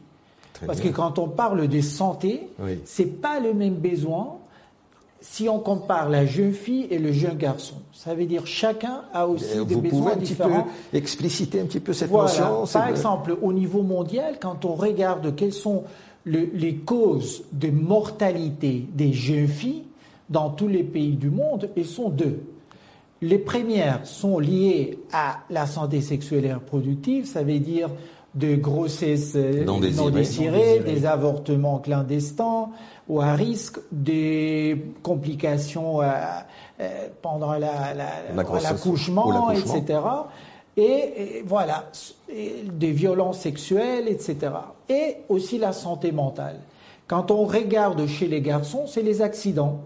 [0.66, 4.38] Parce que quand on parle de santé, ce c'est pas le même besoin
[5.22, 9.26] si on compare la jeune fille et le jeune garçon, ça veut dire chacun a
[9.26, 10.66] aussi des besoins différents.
[10.90, 12.66] Peu expliciter un petit peu cette notion.
[12.72, 15.84] Par exemple, au niveau mondial, quand on regarde quelles sont
[16.26, 19.84] les causes de mortalité des jeunes filles
[20.28, 22.40] dans tous les pays du monde, elles sont deux.
[23.20, 27.88] Les premières sont liées à la santé sexuelle et reproductive, ça veut dire
[28.34, 32.70] de grossesses non désirées, des avortements clandestins,
[33.08, 36.10] ou à risque des complications euh,
[36.80, 40.00] euh, pendant l'accouchement, la, etc.
[40.76, 41.84] Et, voilà,
[42.28, 44.52] des violences sexuelles, etc.
[44.88, 46.60] Et aussi la santé mentale.
[47.06, 49.80] Quand on regarde chez les garçons, c'est les accidents.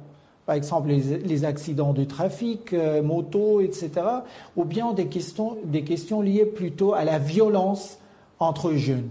[0.44, 3.90] Par exemple, les, accidents de trafic, euh, moto, etc.
[4.56, 7.98] Ou bien des questions, des questions liées plutôt à la violence
[8.38, 9.10] entre jeunes.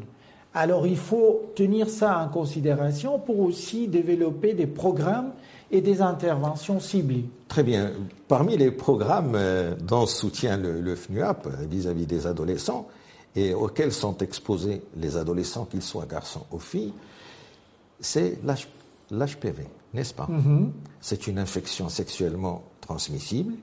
[0.54, 5.32] Alors il faut tenir ça en considération pour aussi développer des programmes
[5.72, 7.26] et des interventions ciblées.
[7.48, 7.92] Très bien.
[8.28, 12.88] Parmi les programmes euh, dont soutient le, FNUAP vis-à-vis des adolescents
[13.36, 16.94] et auxquels sont exposés les adolescents, qu'ils soient garçons ou filles,
[18.00, 18.38] c'est
[19.12, 20.28] l'HPV, n'est-ce pas?
[20.30, 20.70] Mm-hmm.
[21.02, 23.56] C'est une infection sexuellement transmissible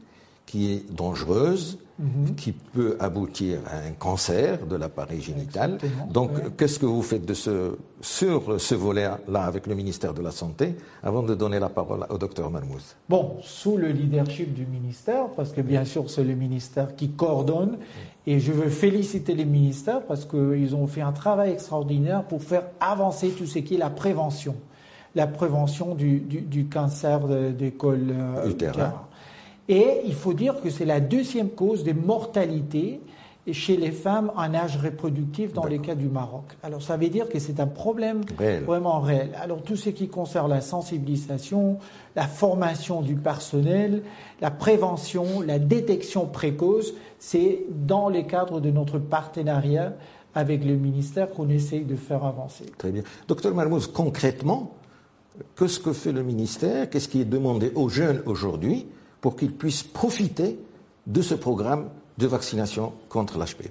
[0.47, 2.35] qui est dangereuse, Mhm.
[2.35, 5.79] qui peut aboutir à un cancer de l'appareil génital.
[6.11, 10.33] Donc, qu'est-ce que vous faites de ce, sur ce volet-là avec le ministère de la
[10.33, 15.29] Santé avant de donner la parole au docteur Marmouz Bon, sous le leadership du ministère,
[15.37, 17.77] parce que bien sûr, c'est le ministère qui coordonne,
[18.27, 22.65] et je veux féliciter les ministères parce qu'ils ont fait un travail extraordinaire pour faire
[22.81, 24.57] avancer tout ce qui est la prévention.
[25.15, 27.21] La prévention du, du, cancer
[27.77, 28.95] cols euh, utérins.
[29.69, 33.01] Et il faut dire que c'est la deuxième cause de mortalité
[33.51, 36.45] chez les femmes en âge reproductif dans les cas du Maroc.
[36.63, 38.21] Alors ça veut dire que c'est un problème
[38.65, 39.31] vraiment réel.
[39.41, 41.79] Alors tout ce qui concerne la sensibilisation,
[42.15, 44.05] la formation du personnel,
[44.41, 49.95] la prévention, la détection précoce, c'est dans les cadres de notre partenariat
[50.37, 52.67] avec le ministère qu'on essaye de faire avancer.
[52.79, 53.03] Très bien.
[53.27, 54.77] Docteur Marmouz, concrètement,
[55.59, 58.87] qu'est-ce que fait le ministère Qu'est-ce qui est demandé aux jeunes aujourd'hui
[59.23, 60.59] pour qu'ils puissent profiter
[61.07, 63.71] de ce programme de vaccination contre l'HPV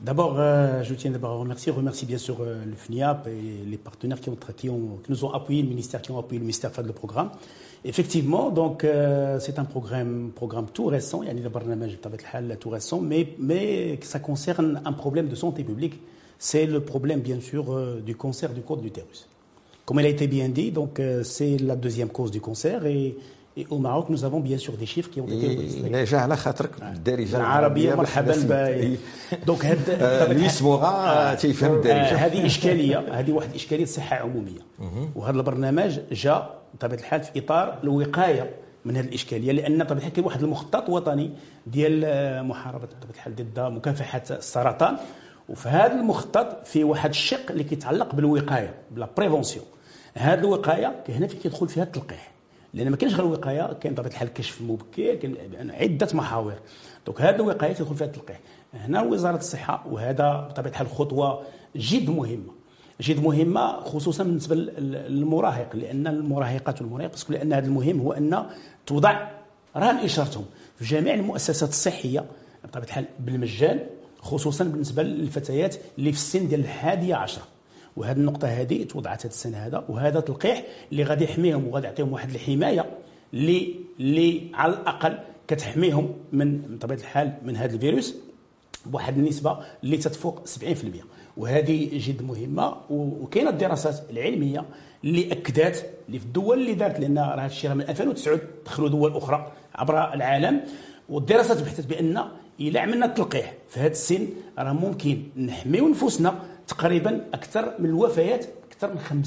[0.00, 3.76] D'abord, euh, je tiens d'abord à remercier, remercier bien sûr euh, le FNIAP et les
[3.76, 7.30] partenaires qui, nous ont appuyé, le ministère qui ont appuyé le ministère faire le programme.
[7.84, 10.32] Effectivement, donc euh, c'est un programme,
[10.72, 15.64] tout récent, il y a tout récent, mais, mais ça concerne un problème de santé
[15.64, 16.00] publique.
[16.38, 19.28] C'est le problème, bien sûr, du cancer du code d'utérus.
[19.84, 23.18] Comme il a été bien dit, donc c'est la deuxième cause du cancer et
[23.60, 26.16] et au Maroc, nous avons bien sûr des chiffres qui ont été enregistrés.
[26.16, 28.96] على خاطرك الدارجه العربيه مرحبا
[29.46, 32.98] دونك هاد لويس مورا تيفهم الدارجه هذه إشكالية.
[33.12, 34.60] هذه واحد الاشكاليه صحه عمومية.
[35.14, 38.50] وهذا البرنامج جاء بطبيعة الحال في إطار الوقاية
[38.84, 41.30] من هذه الإشكالية لأن الحال كاين واحد المخطط وطني
[41.66, 44.96] ديال محاربة بطبيعة الحال ضد مكافحة السرطان.
[45.48, 49.64] وفي هذا المخطط في واحد الشق اللي كيتعلق بالوقاية بلا بريفونسيون
[50.14, 52.39] هذه الوقاية هنا فين كيدخل فيها التلقيح.
[52.74, 56.54] لأن ما كاينش غير الوقايه كاين بطبيعه الحال الكشف المبكر كاين عدة محاور.
[57.06, 58.40] دونك هذه الوقاية تدخل فيها التلقيح.
[58.74, 61.42] هنا وزارة الصحة وهذا بطبيعة الحال خطوة
[61.76, 62.52] جد مهمة.
[63.00, 68.46] جد مهمة خصوصا بالنسبة للمراهق لأن المراهقات والمراهق لأن هذا المهم هو أن
[68.86, 69.28] توضع
[69.76, 70.44] رهن اشارتهم
[70.76, 72.24] في جميع المؤسسات الصحية
[72.64, 73.80] بطبيعة الحال بالمجان
[74.18, 77.42] خصوصا بالنسبة للفتيات اللي في السن ديال الحادية عشرة.
[77.96, 82.30] وهذه النقطة هذه توضعت هذا السنة هذا وهذا تلقيح اللي غادي يحميهم وغادي يعطيهم واحد
[82.30, 82.86] الحماية
[83.34, 88.14] اللي اللي على الأقل كتحميهم من بطبيعه الحال من هذا الفيروس
[88.86, 90.64] بواحد النسبة اللي تتفوق 70%
[91.36, 94.64] وهذه جد مهمة وكاينة الدراسات العلمية
[95.04, 99.16] اللي اكدت اللي في الدول اللي دارت لأن راه هذا الشيء من 2009 دخلوا دول
[99.16, 100.60] أخرى عبر العالم.
[101.08, 102.24] والدراسات بحثت بأن
[102.60, 106.38] إلا عملنا التلقيح في هذا السن راه ممكن نحميو نفوسنا
[106.70, 109.24] تقريبا أكثر من الوفيات أكثر من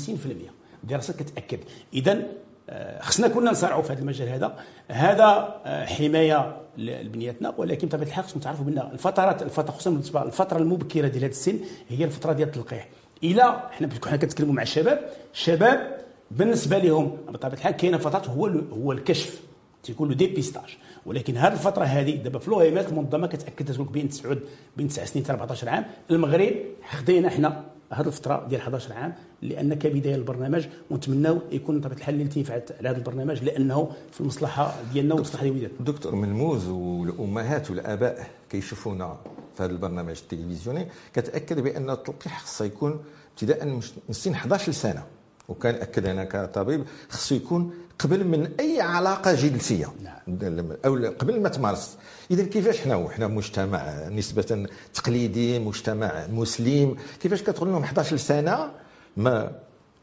[0.84, 1.60] 50% دراسات كتأكد.
[1.94, 2.24] اذا
[2.70, 4.56] آه، خصنا كنا نسارعوا في هذا المجال هذا.
[4.88, 10.58] هذا آه، حماية لبنياتنا ولكن بطبيعة الحال خصنا تعرفوا بأن الفترات الفترة خصوصا بالنسبة الفترة
[10.58, 12.90] المبكرة ديال هذا السن هي الفترة ديال التلقيح.
[13.24, 15.98] إلى حنا حنا كنتكلموا مع الشباب الشباب
[16.32, 19.42] بالنسبة لهم بطبيعة الحال كاينة فترات هو هو الكشف.
[19.84, 20.78] تيكون له ديبيستاج.
[21.06, 24.38] ولكن هذه الفترة هذه دابا في لوغيمات المنظمة كتأكد لك بين 9
[24.78, 25.86] بين 9 سنين حتى 14 عام.
[26.12, 26.54] المغرب
[26.90, 27.64] خدينا حنا
[27.94, 32.98] هذه الفترة ديال 11 عام لأن كبداية للبرنامج ونتمناو يكون بطبيعة الحال الالتفات على هذا
[32.98, 39.18] البرنامج لأنه في المصلحة ديالنا ومصلحه ديال دكتور ملموز والأمهات والآباء كيشوفونا
[39.58, 43.00] في هذا البرنامج التلفزيوني كتأكد بأن التلقيح خصو يكون
[43.32, 45.04] ابتداء من سن 11 سنه
[45.48, 49.94] وكان أكد أنا كطبيب خصو يكون قبل من أي علاقة جنسية.
[50.04, 50.72] نعم.
[50.86, 51.98] أو قبل ما تمارس.
[52.32, 56.96] اذا كيفاش حنا حنا مجتمع نسبة تقليدي مجتمع مسلم.
[57.20, 58.72] كيفاش كتقول لهم 11 سنه
[59.18, 59.52] ما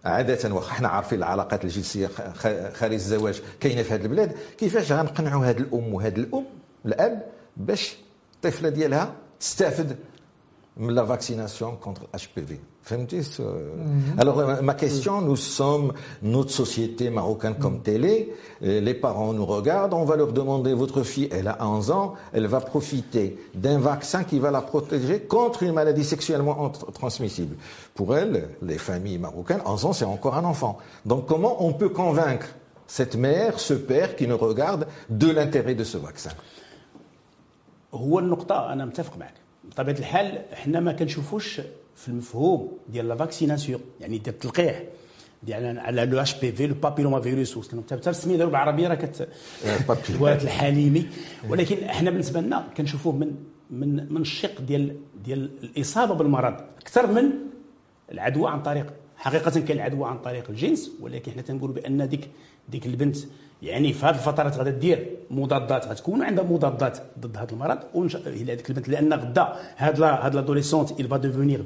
[0.05, 2.07] عادة واخا حنا عارفين العلاقات الجنسية
[2.72, 4.33] خارج الزواج كاينة في هذه البلاد.
[4.59, 6.44] كيفاش غنقنعوا هذه الأم وهذا الأم؟
[6.87, 7.22] الأب
[7.57, 7.96] باش
[8.35, 9.96] الطفلة ديالها تستافد
[10.78, 12.61] la vaccination contre HPV.
[13.61, 14.18] Mhm.
[14.18, 17.83] Alors euh, ma question, nous sommes notre société marocaine comme mhm.
[17.83, 21.90] télé, euh, les parents nous regardent, on va leur demander, votre fille, elle a 11
[21.90, 27.56] ans, elle va profiter d'un vaccin qui va la protéger contre une maladie sexuellement transmissible.
[27.94, 30.78] Pour elle, les familles marocaines, 11 ans, c'est encore un enfant.
[31.04, 32.46] Donc comment on peut convaincre
[32.87, 36.30] cette mère, ce père qui nous regarde de l'intérêt de ce vaccin?
[41.96, 44.83] في المفهوم ديال لا فاكسيناسيون يعني ديال التلقيح
[45.42, 49.29] ديال على لو اش بي في لو بابيلوما فيروس حتى السميه ديالو بالعربيه راه كت
[50.11, 51.07] الواد الحليمي.
[51.49, 53.35] ولكن إحنا بالنسبة لنا كنشوفوه من
[53.70, 57.31] من من الشق ديال ديال الإصابة بالمرض أكثر من
[58.12, 62.29] العدوى عن طريق حقيقة كاين العدوى عن طريق الجنس ولكن حنا تنقولوا بأن ديك
[62.68, 63.16] ديك البنت
[63.62, 67.79] يعني في هذه الفترات غادا دير مضادات غتكون عندها مضادات ضد هذا المرض
[68.27, 71.61] إلى هذيك البنت لأن غدا هاد لا هاد لادوليسونت il va devenir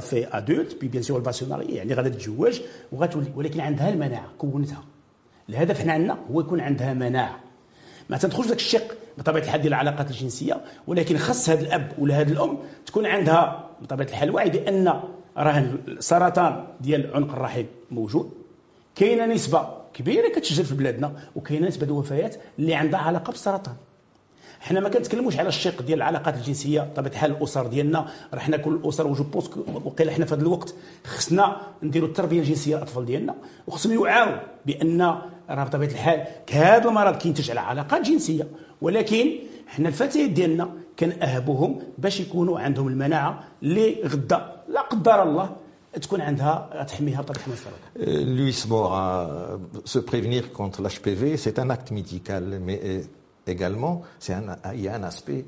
[0.00, 1.76] fait adulte puis bien sûr elle va se marier.
[1.76, 2.60] يعني غادا تتزوج
[2.92, 4.84] وغتولي ولكن عندها المناعة كونتها.
[5.48, 7.40] الهدف حنا عندنا هو يكون عندها مناعة.
[8.10, 12.32] ما تدخلش ذاك الشق بطبيعة الحال ديال العلاقات الجنسية ولكن خص هذا الأب ولا هذه
[12.32, 15.00] الأم تكون عندها بطبيعة الحال وعي بأن
[15.36, 18.30] راه السرطان ديال عنق الرحم موجود.
[18.94, 23.74] كاينة نسبة كبيرة كتسجل في بلادنا وكاينة نسبة الوفيات اللي عندها علاقة بالسرطان.
[24.60, 28.74] حنا ما كنتكلموش على الشق ديال العلاقات الجنسية بطبيعه الحال الأسر ديالنا راه حنا كل
[28.74, 29.50] الأسر وجو بونس
[29.84, 30.74] وقيلا حنا في هذا الوقت
[31.04, 33.34] خصنا نديروا التربية الجنسية للأطفال ديالنا
[33.66, 35.02] وخصهم يوعاو بأن
[35.50, 38.48] راه بطبيعة الحال هذا المرض كينتج على علاقات جنسية.
[38.80, 39.32] ولكن
[39.66, 45.56] حنا الفتيات ديالنا كنأهبوهم باش يكونوا عندهم المناعة اللي غدا لا قدر الله
[46.01, 52.59] تكون عندها تحميها بطبيعه الحال Luis Mora, se prévenir contre l'HPV, c'est un acte médical,
[52.63, 53.03] mais
[53.47, 55.45] également, un, il y a un aspect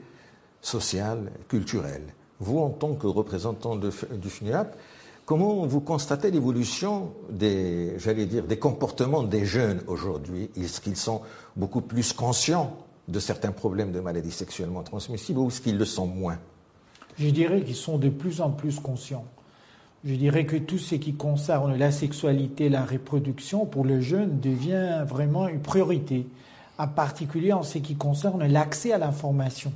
[0.62, 2.02] social, culturel.
[2.40, 4.76] Vous, en tant que représentant de, du FNUAP,
[5.26, 11.22] comment vous constatez l'évolution des, j'allais dire, des comportements des jeunes aujourd'hui Est-ce qu'ils sont
[11.56, 16.08] beaucoup plus conscients de certains problèmes de maladies sexuellement transmissibles ou est-ce qu'ils le sont
[16.08, 16.40] moins
[17.18, 19.26] Je dirais qu'ils sont de plus en plus conscients.
[20.05, 25.03] Je dirais que tout ce qui concerne la sexualité, la reproduction, pour le jeune, devient
[25.07, 26.27] vraiment une priorité,
[26.77, 29.73] en particulier en ce qui concerne l'accès à l'information.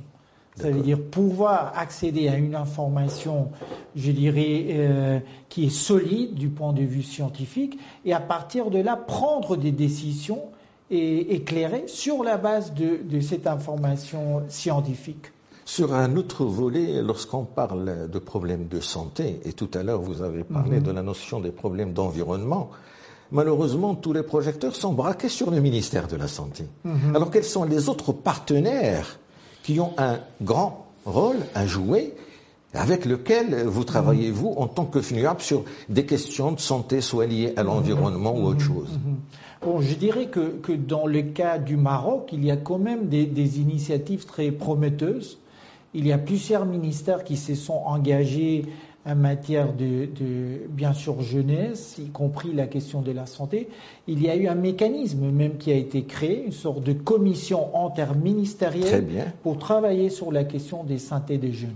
[0.55, 3.49] Ça veut dire pouvoir accéder à une information,
[3.95, 8.79] je dirais, euh, qui est solide du point de vue scientifique, et à partir de
[8.79, 10.43] là, prendre des décisions
[10.91, 15.31] et éclairées sur la base de, de cette information scientifique.
[15.69, 20.23] Sur un autre volet, lorsqu'on parle de problèmes de santé, et tout à l'heure vous
[20.23, 22.71] avez parlé de la notion des problèmes d'environnement,
[23.31, 26.65] malheureusement tous les projecteurs sont braqués sur le ministère de la Santé.
[27.13, 29.19] Alors quels sont les autres partenaires
[29.61, 32.15] qui ont un grand rôle à jouer
[32.73, 37.27] avec lequel vous travaillez, vous, en tant que FNUAP, sur des questions de santé, soit
[37.27, 38.99] liées à l'environnement ou autre chose?
[39.61, 43.07] Bon, je dirais que, que, dans le cas du Maroc, il y a quand même
[43.07, 45.37] des, des initiatives très prometteuses.
[45.93, 48.65] Il y a plusieurs ministères qui se sont engagés
[49.05, 53.69] en matière de, de, bien sûr, jeunesse, y compris la question de la santé.
[54.07, 57.69] Il y a eu un mécanisme même qui a été créé, une sorte de commission
[57.85, 61.71] interministérielle pour travailler sur la question des santé des jeunes.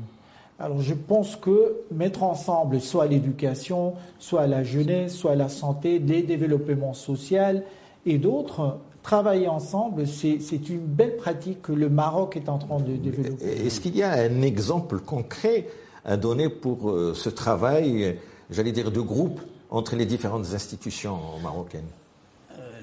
[0.60, 6.22] Alors je pense que mettre ensemble soit l'éducation, soit la jeunesse, soit la santé, les
[6.22, 7.62] développements sociaux
[8.06, 12.97] et d'autres, travailler ensemble, c'est une belle pratique que le Maroc est en train de
[12.97, 13.45] développer.
[13.67, 15.67] Est-ce qu'il y a un exemple concret
[16.05, 16.79] à donner pour
[17.15, 18.17] ce travail,
[18.51, 19.41] j'allais dire, de groupe
[19.71, 21.91] entre les différentes institutions marocaines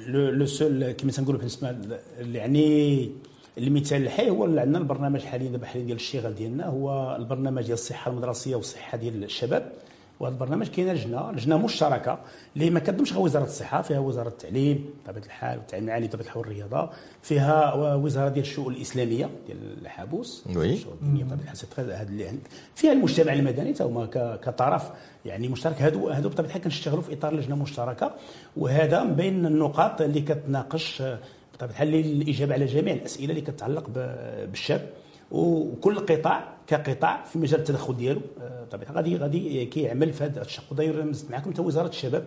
[0.07, 1.75] le, le seul كما تنقولوا بالنسبه
[2.33, 3.11] يعني
[3.57, 7.73] المثال الحي هو اللي عندنا البرنامج حاليا دابا حاليا ديال الشغل ديالنا هو البرنامج ديال
[7.73, 9.71] الصحه المدرسيه والصحه ديال الشباب
[10.20, 12.18] وهذا البرنامج كاينة لجنة لجنة مشتركة
[12.56, 16.38] اللي ما كتضمش غير وزارة الصحة فيها وزارة التعليم بطبيعه الحال والتعليم العالي بطبيعه الحال
[16.38, 16.90] والرياضة
[17.22, 20.78] فيها وزارة ديال الشؤون الإسلامية ديال الحابوس وي.
[22.74, 24.06] فيها المجتمع المدني حتى هما
[24.36, 24.90] كطرف
[25.24, 25.82] يعني مشترك.
[25.82, 28.12] هادو هادو بطبيعة الحال كنشتغلوا في إطار لجنة مشتركة
[28.56, 31.02] وهذا من بين النقاط اللي كتناقش
[31.54, 33.88] بطبيعة الحال الاجابه على جميع الأسئلة اللي كتعلق
[34.52, 34.90] بالشاب
[35.30, 38.20] وكل قطاع كقطاع في مجال التدخل ديالو.
[38.62, 40.72] بطبيعة غادي غادي كيعمل في هذا الشق.
[40.72, 42.24] وداير معكم حتى وزارة الشباب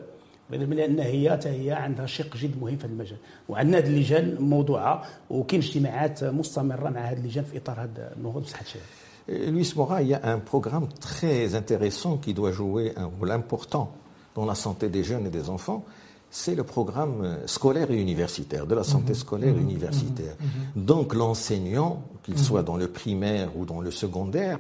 [0.50, 3.18] لأن هي حتى هي عندها شق جد مهم في المجال.
[3.50, 8.62] وعندنا هذه اللجان موضوعة وكاين اجتماعات مستمرة مع هذه اللجان في إطار هذا النهوض بصحة
[8.62, 8.86] الشباب.
[9.26, 13.96] Luis Mora, il y a un programme très intéressant qui doit jouer un rôle important
[14.36, 15.86] dans la santé des jeunes et des enfants.
[16.36, 20.36] C'est le programme scolaire et universitaire, de la santé scolaire et universitaire.
[20.76, 24.58] Donc l'enseignant, qu'il soit dans le primaire ou dans le secondaire,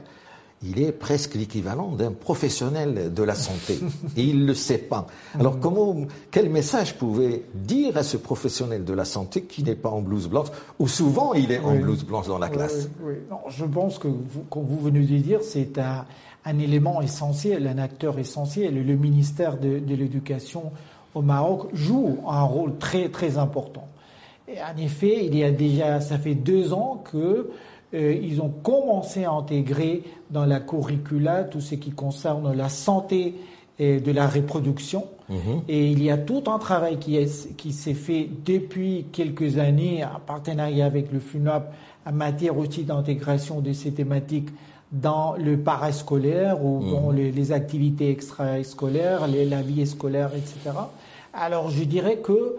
[0.61, 3.79] il est presque l'équivalent d'un professionnel de la santé.
[4.15, 5.07] Et il ne le sait pas.
[5.37, 5.95] Alors comment,
[6.29, 10.29] quel message pouvez dire à ce professionnel de la santé qui n'est pas en blouse
[10.29, 11.79] blanche, ou souvent il est en Oui.
[11.79, 12.87] blouse blanche dans la classe?
[13.03, 13.15] Oui.
[13.31, 16.05] Non, je pense que, vous, comme vous venez de dire, c'est un,
[16.45, 18.85] un élément essentiel, un acteur essentiel.
[18.85, 20.71] Le ministère de, de l'Éducation
[21.15, 23.87] au Maroc joue un rôle très, très important.
[24.47, 27.49] Et en effet, il y a déjà, ça fait deux ans que
[27.93, 33.35] euh, ils ont commencé à intégrer dans la curricula tout ce qui concerne la santé
[33.79, 35.05] et de la reproduction.
[35.69, 40.03] Et il y a tout un travail qui est- qui s'est fait depuis quelques années
[40.03, 41.73] en partenariat avec le FUNAP
[42.05, 44.49] en matière aussi d'intégration de ces thématiques
[44.91, 50.75] dans le parascolaire ou dans les, les activités extrascolaires, les- la vie scolaire, etc.
[51.33, 52.57] Alors je dirais que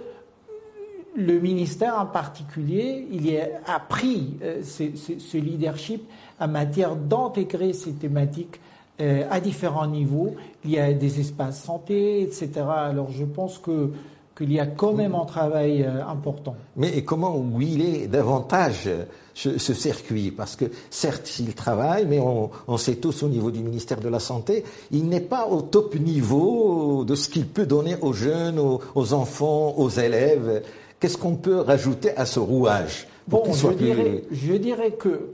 [1.16, 6.02] le ministère en particulier, il a, pris euh, ce leadership
[6.40, 8.60] en matière d'intégrer ces thématiques
[9.00, 10.34] euh, à différents niveaux.
[10.64, 12.50] Il y a des espaces santé, etc.
[12.68, 13.92] Alors je pense que
[14.36, 16.56] qu'il y a quand même un travail euh, important.
[16.76, 18.90] Mais comment huiler davantage
[19.34, 20.30] ce, ce circuit?
[20.30, 24.08] Parce que certes, il travaille, mais on, on sait tous au niveau du ministère de
[24.08, 28.58] la Santé, il n'est pas au top niveau de ce qu'il peut donner aux jeunes,
[28.58, 30.62] aux, aux enfants, aux élèves.
[30.98, 35.28] Qu'est-ce qu'on peut rajouter à ce rouage Bon, je dirais, je dirais que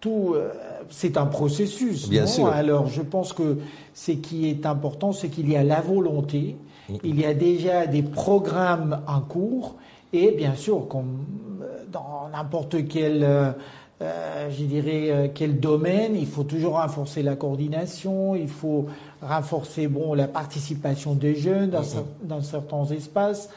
[0.00, 0.50] tout, euh,
[0.90, 2.08] c'est un processus.
[2.08, 2.46] Bien sûr.
[2.46, 3.58] Alors, je pense que
[3.94, 6.56] ce qui est important, c'est qu'il y a la volonté,
[7.02, 9.76] il y a déjà des programmes en cours,
[10.12, 11.24] et bien sûr, comme
[11.62, 13.52] euh, dans n'importe quel, euh,
[14.50, 18.86] je dirais, quel domaine, il faut toujours renforcer la coordination, il faut
[19.20, 21.82] renforcer bon la participation des jeunes dans,
[22.22, 23.50] dans certains espaces,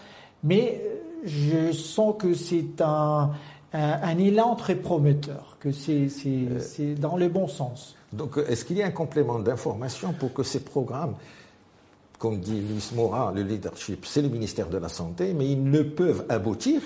[0.43, 0.81] mais
[1.23, 3.31] je sens que c'est un
[3.73, 7.95] un, élan très prometteur, que euh, c'est dans le bon sens.
[8.13, 11.15] Donc, est-ce qu'il y a un complément d'information pour que ces programmes,
[12.17, 15.81] comme dit Luis Morin, le leadership, c'est le ministère de la Santé, mais ils ne
[15.81, 16.81] peuvent aboutir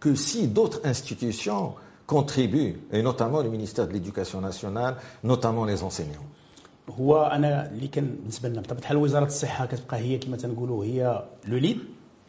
[0.00, 1.74] que si d'autres institutions
[2.06, 6.24] contribuent, et notamment le ministère de l'Éducation nationale, notamment les enseignants?
[11.46, 11.58] le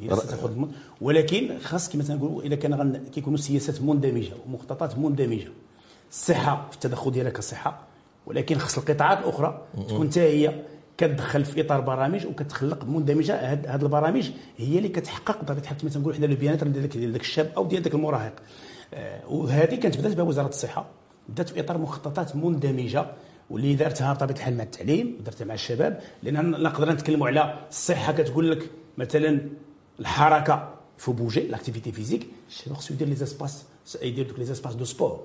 [0.02, 0.66] هي ستاخذ
[1.02, 3.04] ولكن خاص كما تنقولوا اذا كان غن...
[3.12, 5.48] كيكونوا سياسات مندمجة ومخططات مندمجة.
[6.12, 7.88] الصحه في التدخل ديالها كصحه
[8.26, 10.64] ولكن خاص القطاعات الأخرى تكون حتى هي
[10.98, 13.36] كتدخل في إطار برامج وكتخلق مندمجة.
[13.36, 17.66] هذه البرامج هي اللي كتحقق بطبيعه الحال كما تنقولوا حنا البيانات ديال ذاك الشاب أو
[17.68, 18.34] ديال ذاك المراهق.
[18.94, 20.86] آه، وهذه كانت بدأت بها وزاره الصحة
[21.30, 23.06] بدأت في إطار مخططات مندمجة
[23.50, 28.52] واللي دارتها بطبيعه الحال مع التعليم ودارتها مع الشباب لأن نقدر نتكلموا على الصحه كتقول
[28.52, 29.50] لك مثلا
[30.00, 30.70] الحركة.
[30.98, 32.30] Faut bouger l'activité physique.
[32.50, 33.66] C'est lorsque dire les espaces.
[34.02, 35.20] يدير دوك les espaces de sport.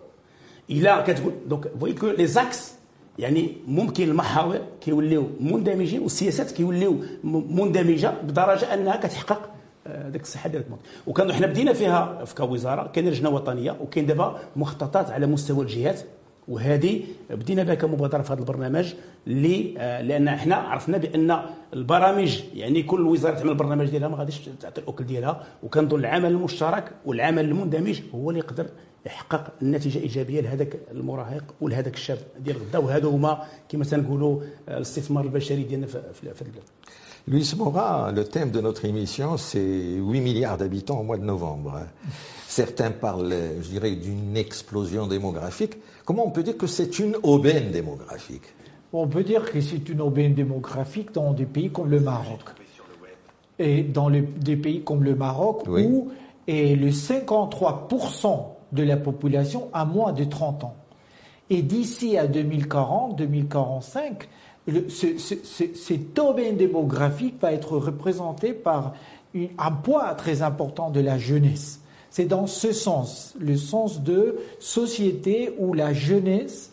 [0.70, 2.72] الا كتقول دونك فوي كو لي زاكس
[3.18, 9.51] يعني ممكن المحاور كيوليو مندمجين والسياسات كيوليو مندمجه بدرجه انها كتحقق
[9.87, 14.39] ديك الصحه ديال الموت وكانوا حنا بدينا فيها في كوزاره كاين لجنه وطنيه وكاين دابا
[14.57, 16.01] مخططات على مستوى الجهات
[16.49, 18.95] وهذه بدينا بها كمبادرة في هذا البرنامج
[19.26, 21.40] لأن إحنا عرفنا بأن
[21.74, 26.90] البرامج يعني كل وزارة تعمل البرنامج ديالها ما غاديش تعطي الاكل ديالها وكنظن العمل المشترك
[27.07, 28.66] والعمل المندمج هو اللي يقدر
[29.07, 35.62] يحقق النتيجة ايجابيه لهذاك المراهق ولهذاك الشاب ديال غدا وهذا هما كما تنقولوا الاستثمار البشري
[35.62, 36.62] ديالنا في البلاد
[37.26, 41.80] Luis Mora, le thème de notre émission, c'est 8 milliards d'habitants au mois de novembre.
[42.47, 43.32] Certains parlent,
[43.62, 45.78] je dirais, d'une explosion démographique.
[46.05, 48.55] Comment on peut dire que c'est une aubaine démographique
[48.92, 52.40] On peut dire que c'est une aubaine démographique dans des pays comme le Maroc.
[53.59, 56.11] Et dans des pays comme le Maroc, où
[56.46, 60.74] et le 53% de la population a moins de 30 ans.
[61.50, 64.28] Et d'ici à 2040, 2045,
[65.74, 68.94] cette aubaine démographique va être représentée par
[69.34, 71.80] un poids très important de la jeunesse.
[72.14, 76.70] C'est dans ce sens, le sens de société où la jeunesse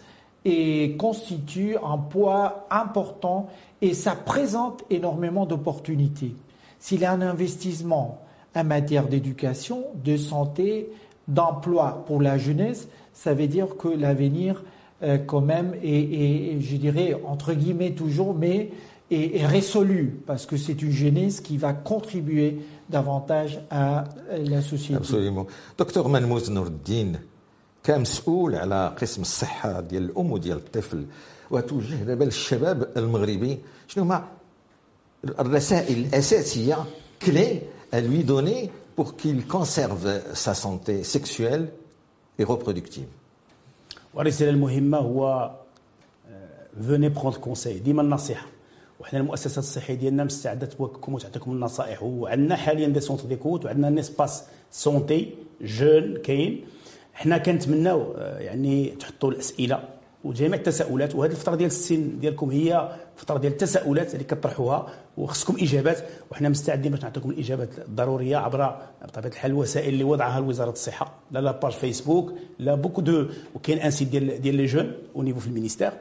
[1.00, 3.50] constitue un poids important
[3.82, 6.36] et ça présente énormément d'opportunités.
[6.78, 8.20] S'il y a un investissement
[8.56, 10.92] en matière d'éducation, de santé,
[11.28, 14.64] d'emploi pour la jeunesse, ça veut dire que l'avenir
[15.02, 18.70] euh, quand même est, je dirais, entre guillemets toujours, mais
[19.11, 24.05] est, résolu, parce que c'est une jeunesse qui va contribuer davantage à
[24.37, 24.97] la société.
[24.97, 25.47] Absolument.
[25.79, 27.19] Docteur Manmouz Nourdine,
[27.87, 31.07] كمسؤول على قسم الصحة ديال الأم وديال الطفل
[31.51, 34.25] وتوجه دابا للشباب المغربي شنو هما
[35.25, 36.77] الرسائل الأساسية
[37.25, 41.69] clés à lui donner pour qu'il conserve sa santé sexuelle
[42.39, 43.07] et reproductive
[44.15, 45.51] والرسالة المهمة هو
[46.81, 48.47] venez prendre conseil ديما النصيحة
[49.02, 52.04] وحنا المؤسسات الصحية ديالنا مستعده توكلكم وتعطيكم النصائح.
[52.04, 55.30] وعندنا حاليا دي سونتر ديكوت وعندنا نيسباس سونتي
[55.62, 56.66] جون كاين.
[57.14, 59.84] حنا كنتمناو يعني تحطوا الأسئلة
[60.24, 61.16] وجميع التساؤلات.
[61.16, 64.88] وهذه الفترة ديال السن ديالكم هي فترة ديال التساؤلات اللي كطرحوها
[65.18, 66.04] وخصكم إجابات.
[66.32, 71.14] وحنا مستعدين باش نعطيكم الإجابات الضرورية عبر بطبيعة الحال الوسائل اللي وضعها وزاره الصحة.
[71.32, 73.26] لا لا باج فيسبوك لا بوكو دو
[73.56, 75.92] وكاين ان سيت ديال ديال لي جون أو نيفو في المينيستير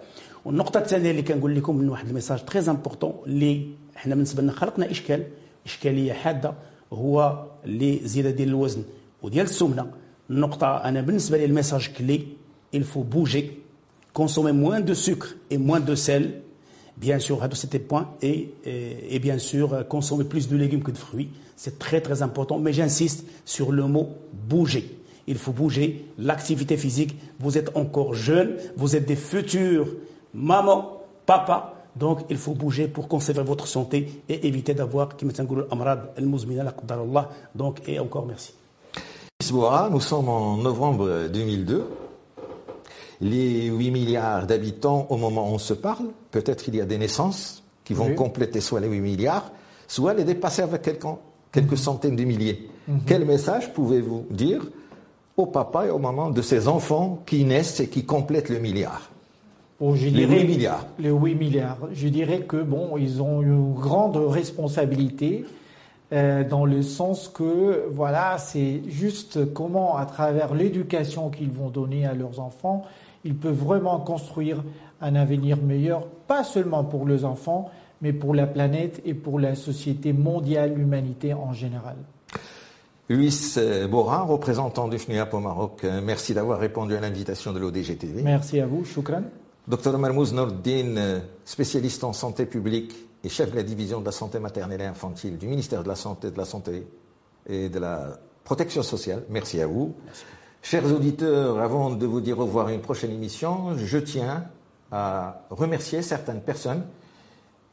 [0.45, 4.91] والنقطه الثانيه اللي كنقول لكم من واحد الميساج تري امبورطون اللي حنا بالنسبه لنا خلقنا
[4.91, 5.23] اشكال
[5.65, 6.53] اشكاليه حاده
[6.93, 8.83] هو اللي زياده ديال الوزن
[9.23, 9.91] وديال السمنه
[10.29, 12.21] النقطه انا بالنسبه لي الميساج كلي
[12.75, 13.45] il faut bouger
[14.13, 16.41] consommer moins de sucre et moins de sel
[16.97, 20.91] bien sûr c'était des points et, et, et bien sûr consommer plus de légumes que
[20.91, 24.09] de fruits c'est très très important mais j'insiste sur le mot
[24.49, 24.85] bouger
[25.27, 29.87] il faut bouger l'activité physique vous êtes encore jeune vous êtes des futurs
[30.34, 31.74] maman, papa.
[31.96, 35.08] Donc, il faut bouger pour conserver votre santé et éviter d'avoir,
[37.54, 38.54] donc, et encore merci.
[39.90, 41.84] Nous sommes en novembre 2002.
[43.22, 46.96] Les 8 milliards d'habitants au moment où on se parle, peut-être il y a des
[46.96, 49.50] naissances qui vont compléter soit les 8 milliards,
[49.88, 51.06] soit les dépasser avec quelques,
[51.52, 51.76] quelques mhm.
[51.76, 52.70] centaines de milliers.
[52.86, 53.00] Mhm.
[53.06, 54.62] Quel message pouvez-vous dire
[55.36, 59.10] au papa et au maman de ces enfants qui naissent et qui complètent le milliard?
[59.80, 60.86] Je les 8 milliards.
[60.98, 61.78] Les 8 milliards.
[61.92, 65.44] Je dirais que bon, ils ont une grande responsabilité
[66.12, 72.04] euh, dans le sens que voilà, c'est juste comment, à travers l'éducation qu'ils vont donner
[72.04, 72.84] à leurs enfants,
[73.24, 74.62] ils peuvent vraiment construire
[75.00, 77.70] un avenir meilleur, pas seulement pour leurs enfants,
[78.02, 81.96] mais pour la planète et pour la société mondiale, l'humanité en général.
[83.08, 83.56] Luis
[83.90, 88.22] Borin, représentant du FNUAP au Maroc, euh, merci d'avoir répondu à l'invitation de l'ODGTV.
[88.22, 89.22] Merci à vous, Choukran.
[89.70, 92.92] Docteur Marmouz Nordin, euh, spécialiste en santé publique
[93.22, 95.94] et chef de la division de la santé maternelle et infantile du ministère de la
[95.94, 96.88] Santé, de la Santé
[97.46, 99.94] et de la Protection sociale, merci à vous.
[100.60, 104.46] Chers auditeurs, avant de vous dire au revoir à une prochaine émission, je tiens
[104.90, 106.84] à remercier certaines personnes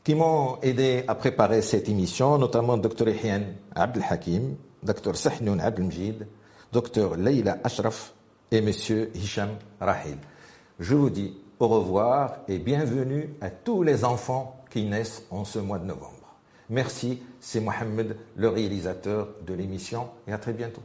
[0.03, 3.41] qui m'ont aidé à préparer cette émission, notamment Dr Ihyan
[3.73, 6.27] Abdel Hakim, Dr Sahnoun Abdelmjid,
[6.71, 8.13] Dr Leila Ashraf
[8.51, 8.69] et M.
[9.15, 9.49] Hisham
[9.81, 10.17] Rahil.
[10.79, 15.59] Je vous dis au revoir et bienvenue à tous les enfants qui naissent en ce
[15.59, 16.13] mois de novembre.
[16.69, 20.81] Merci, c'est Mohamed, le réalisateur de l'émission, et à très bientôt.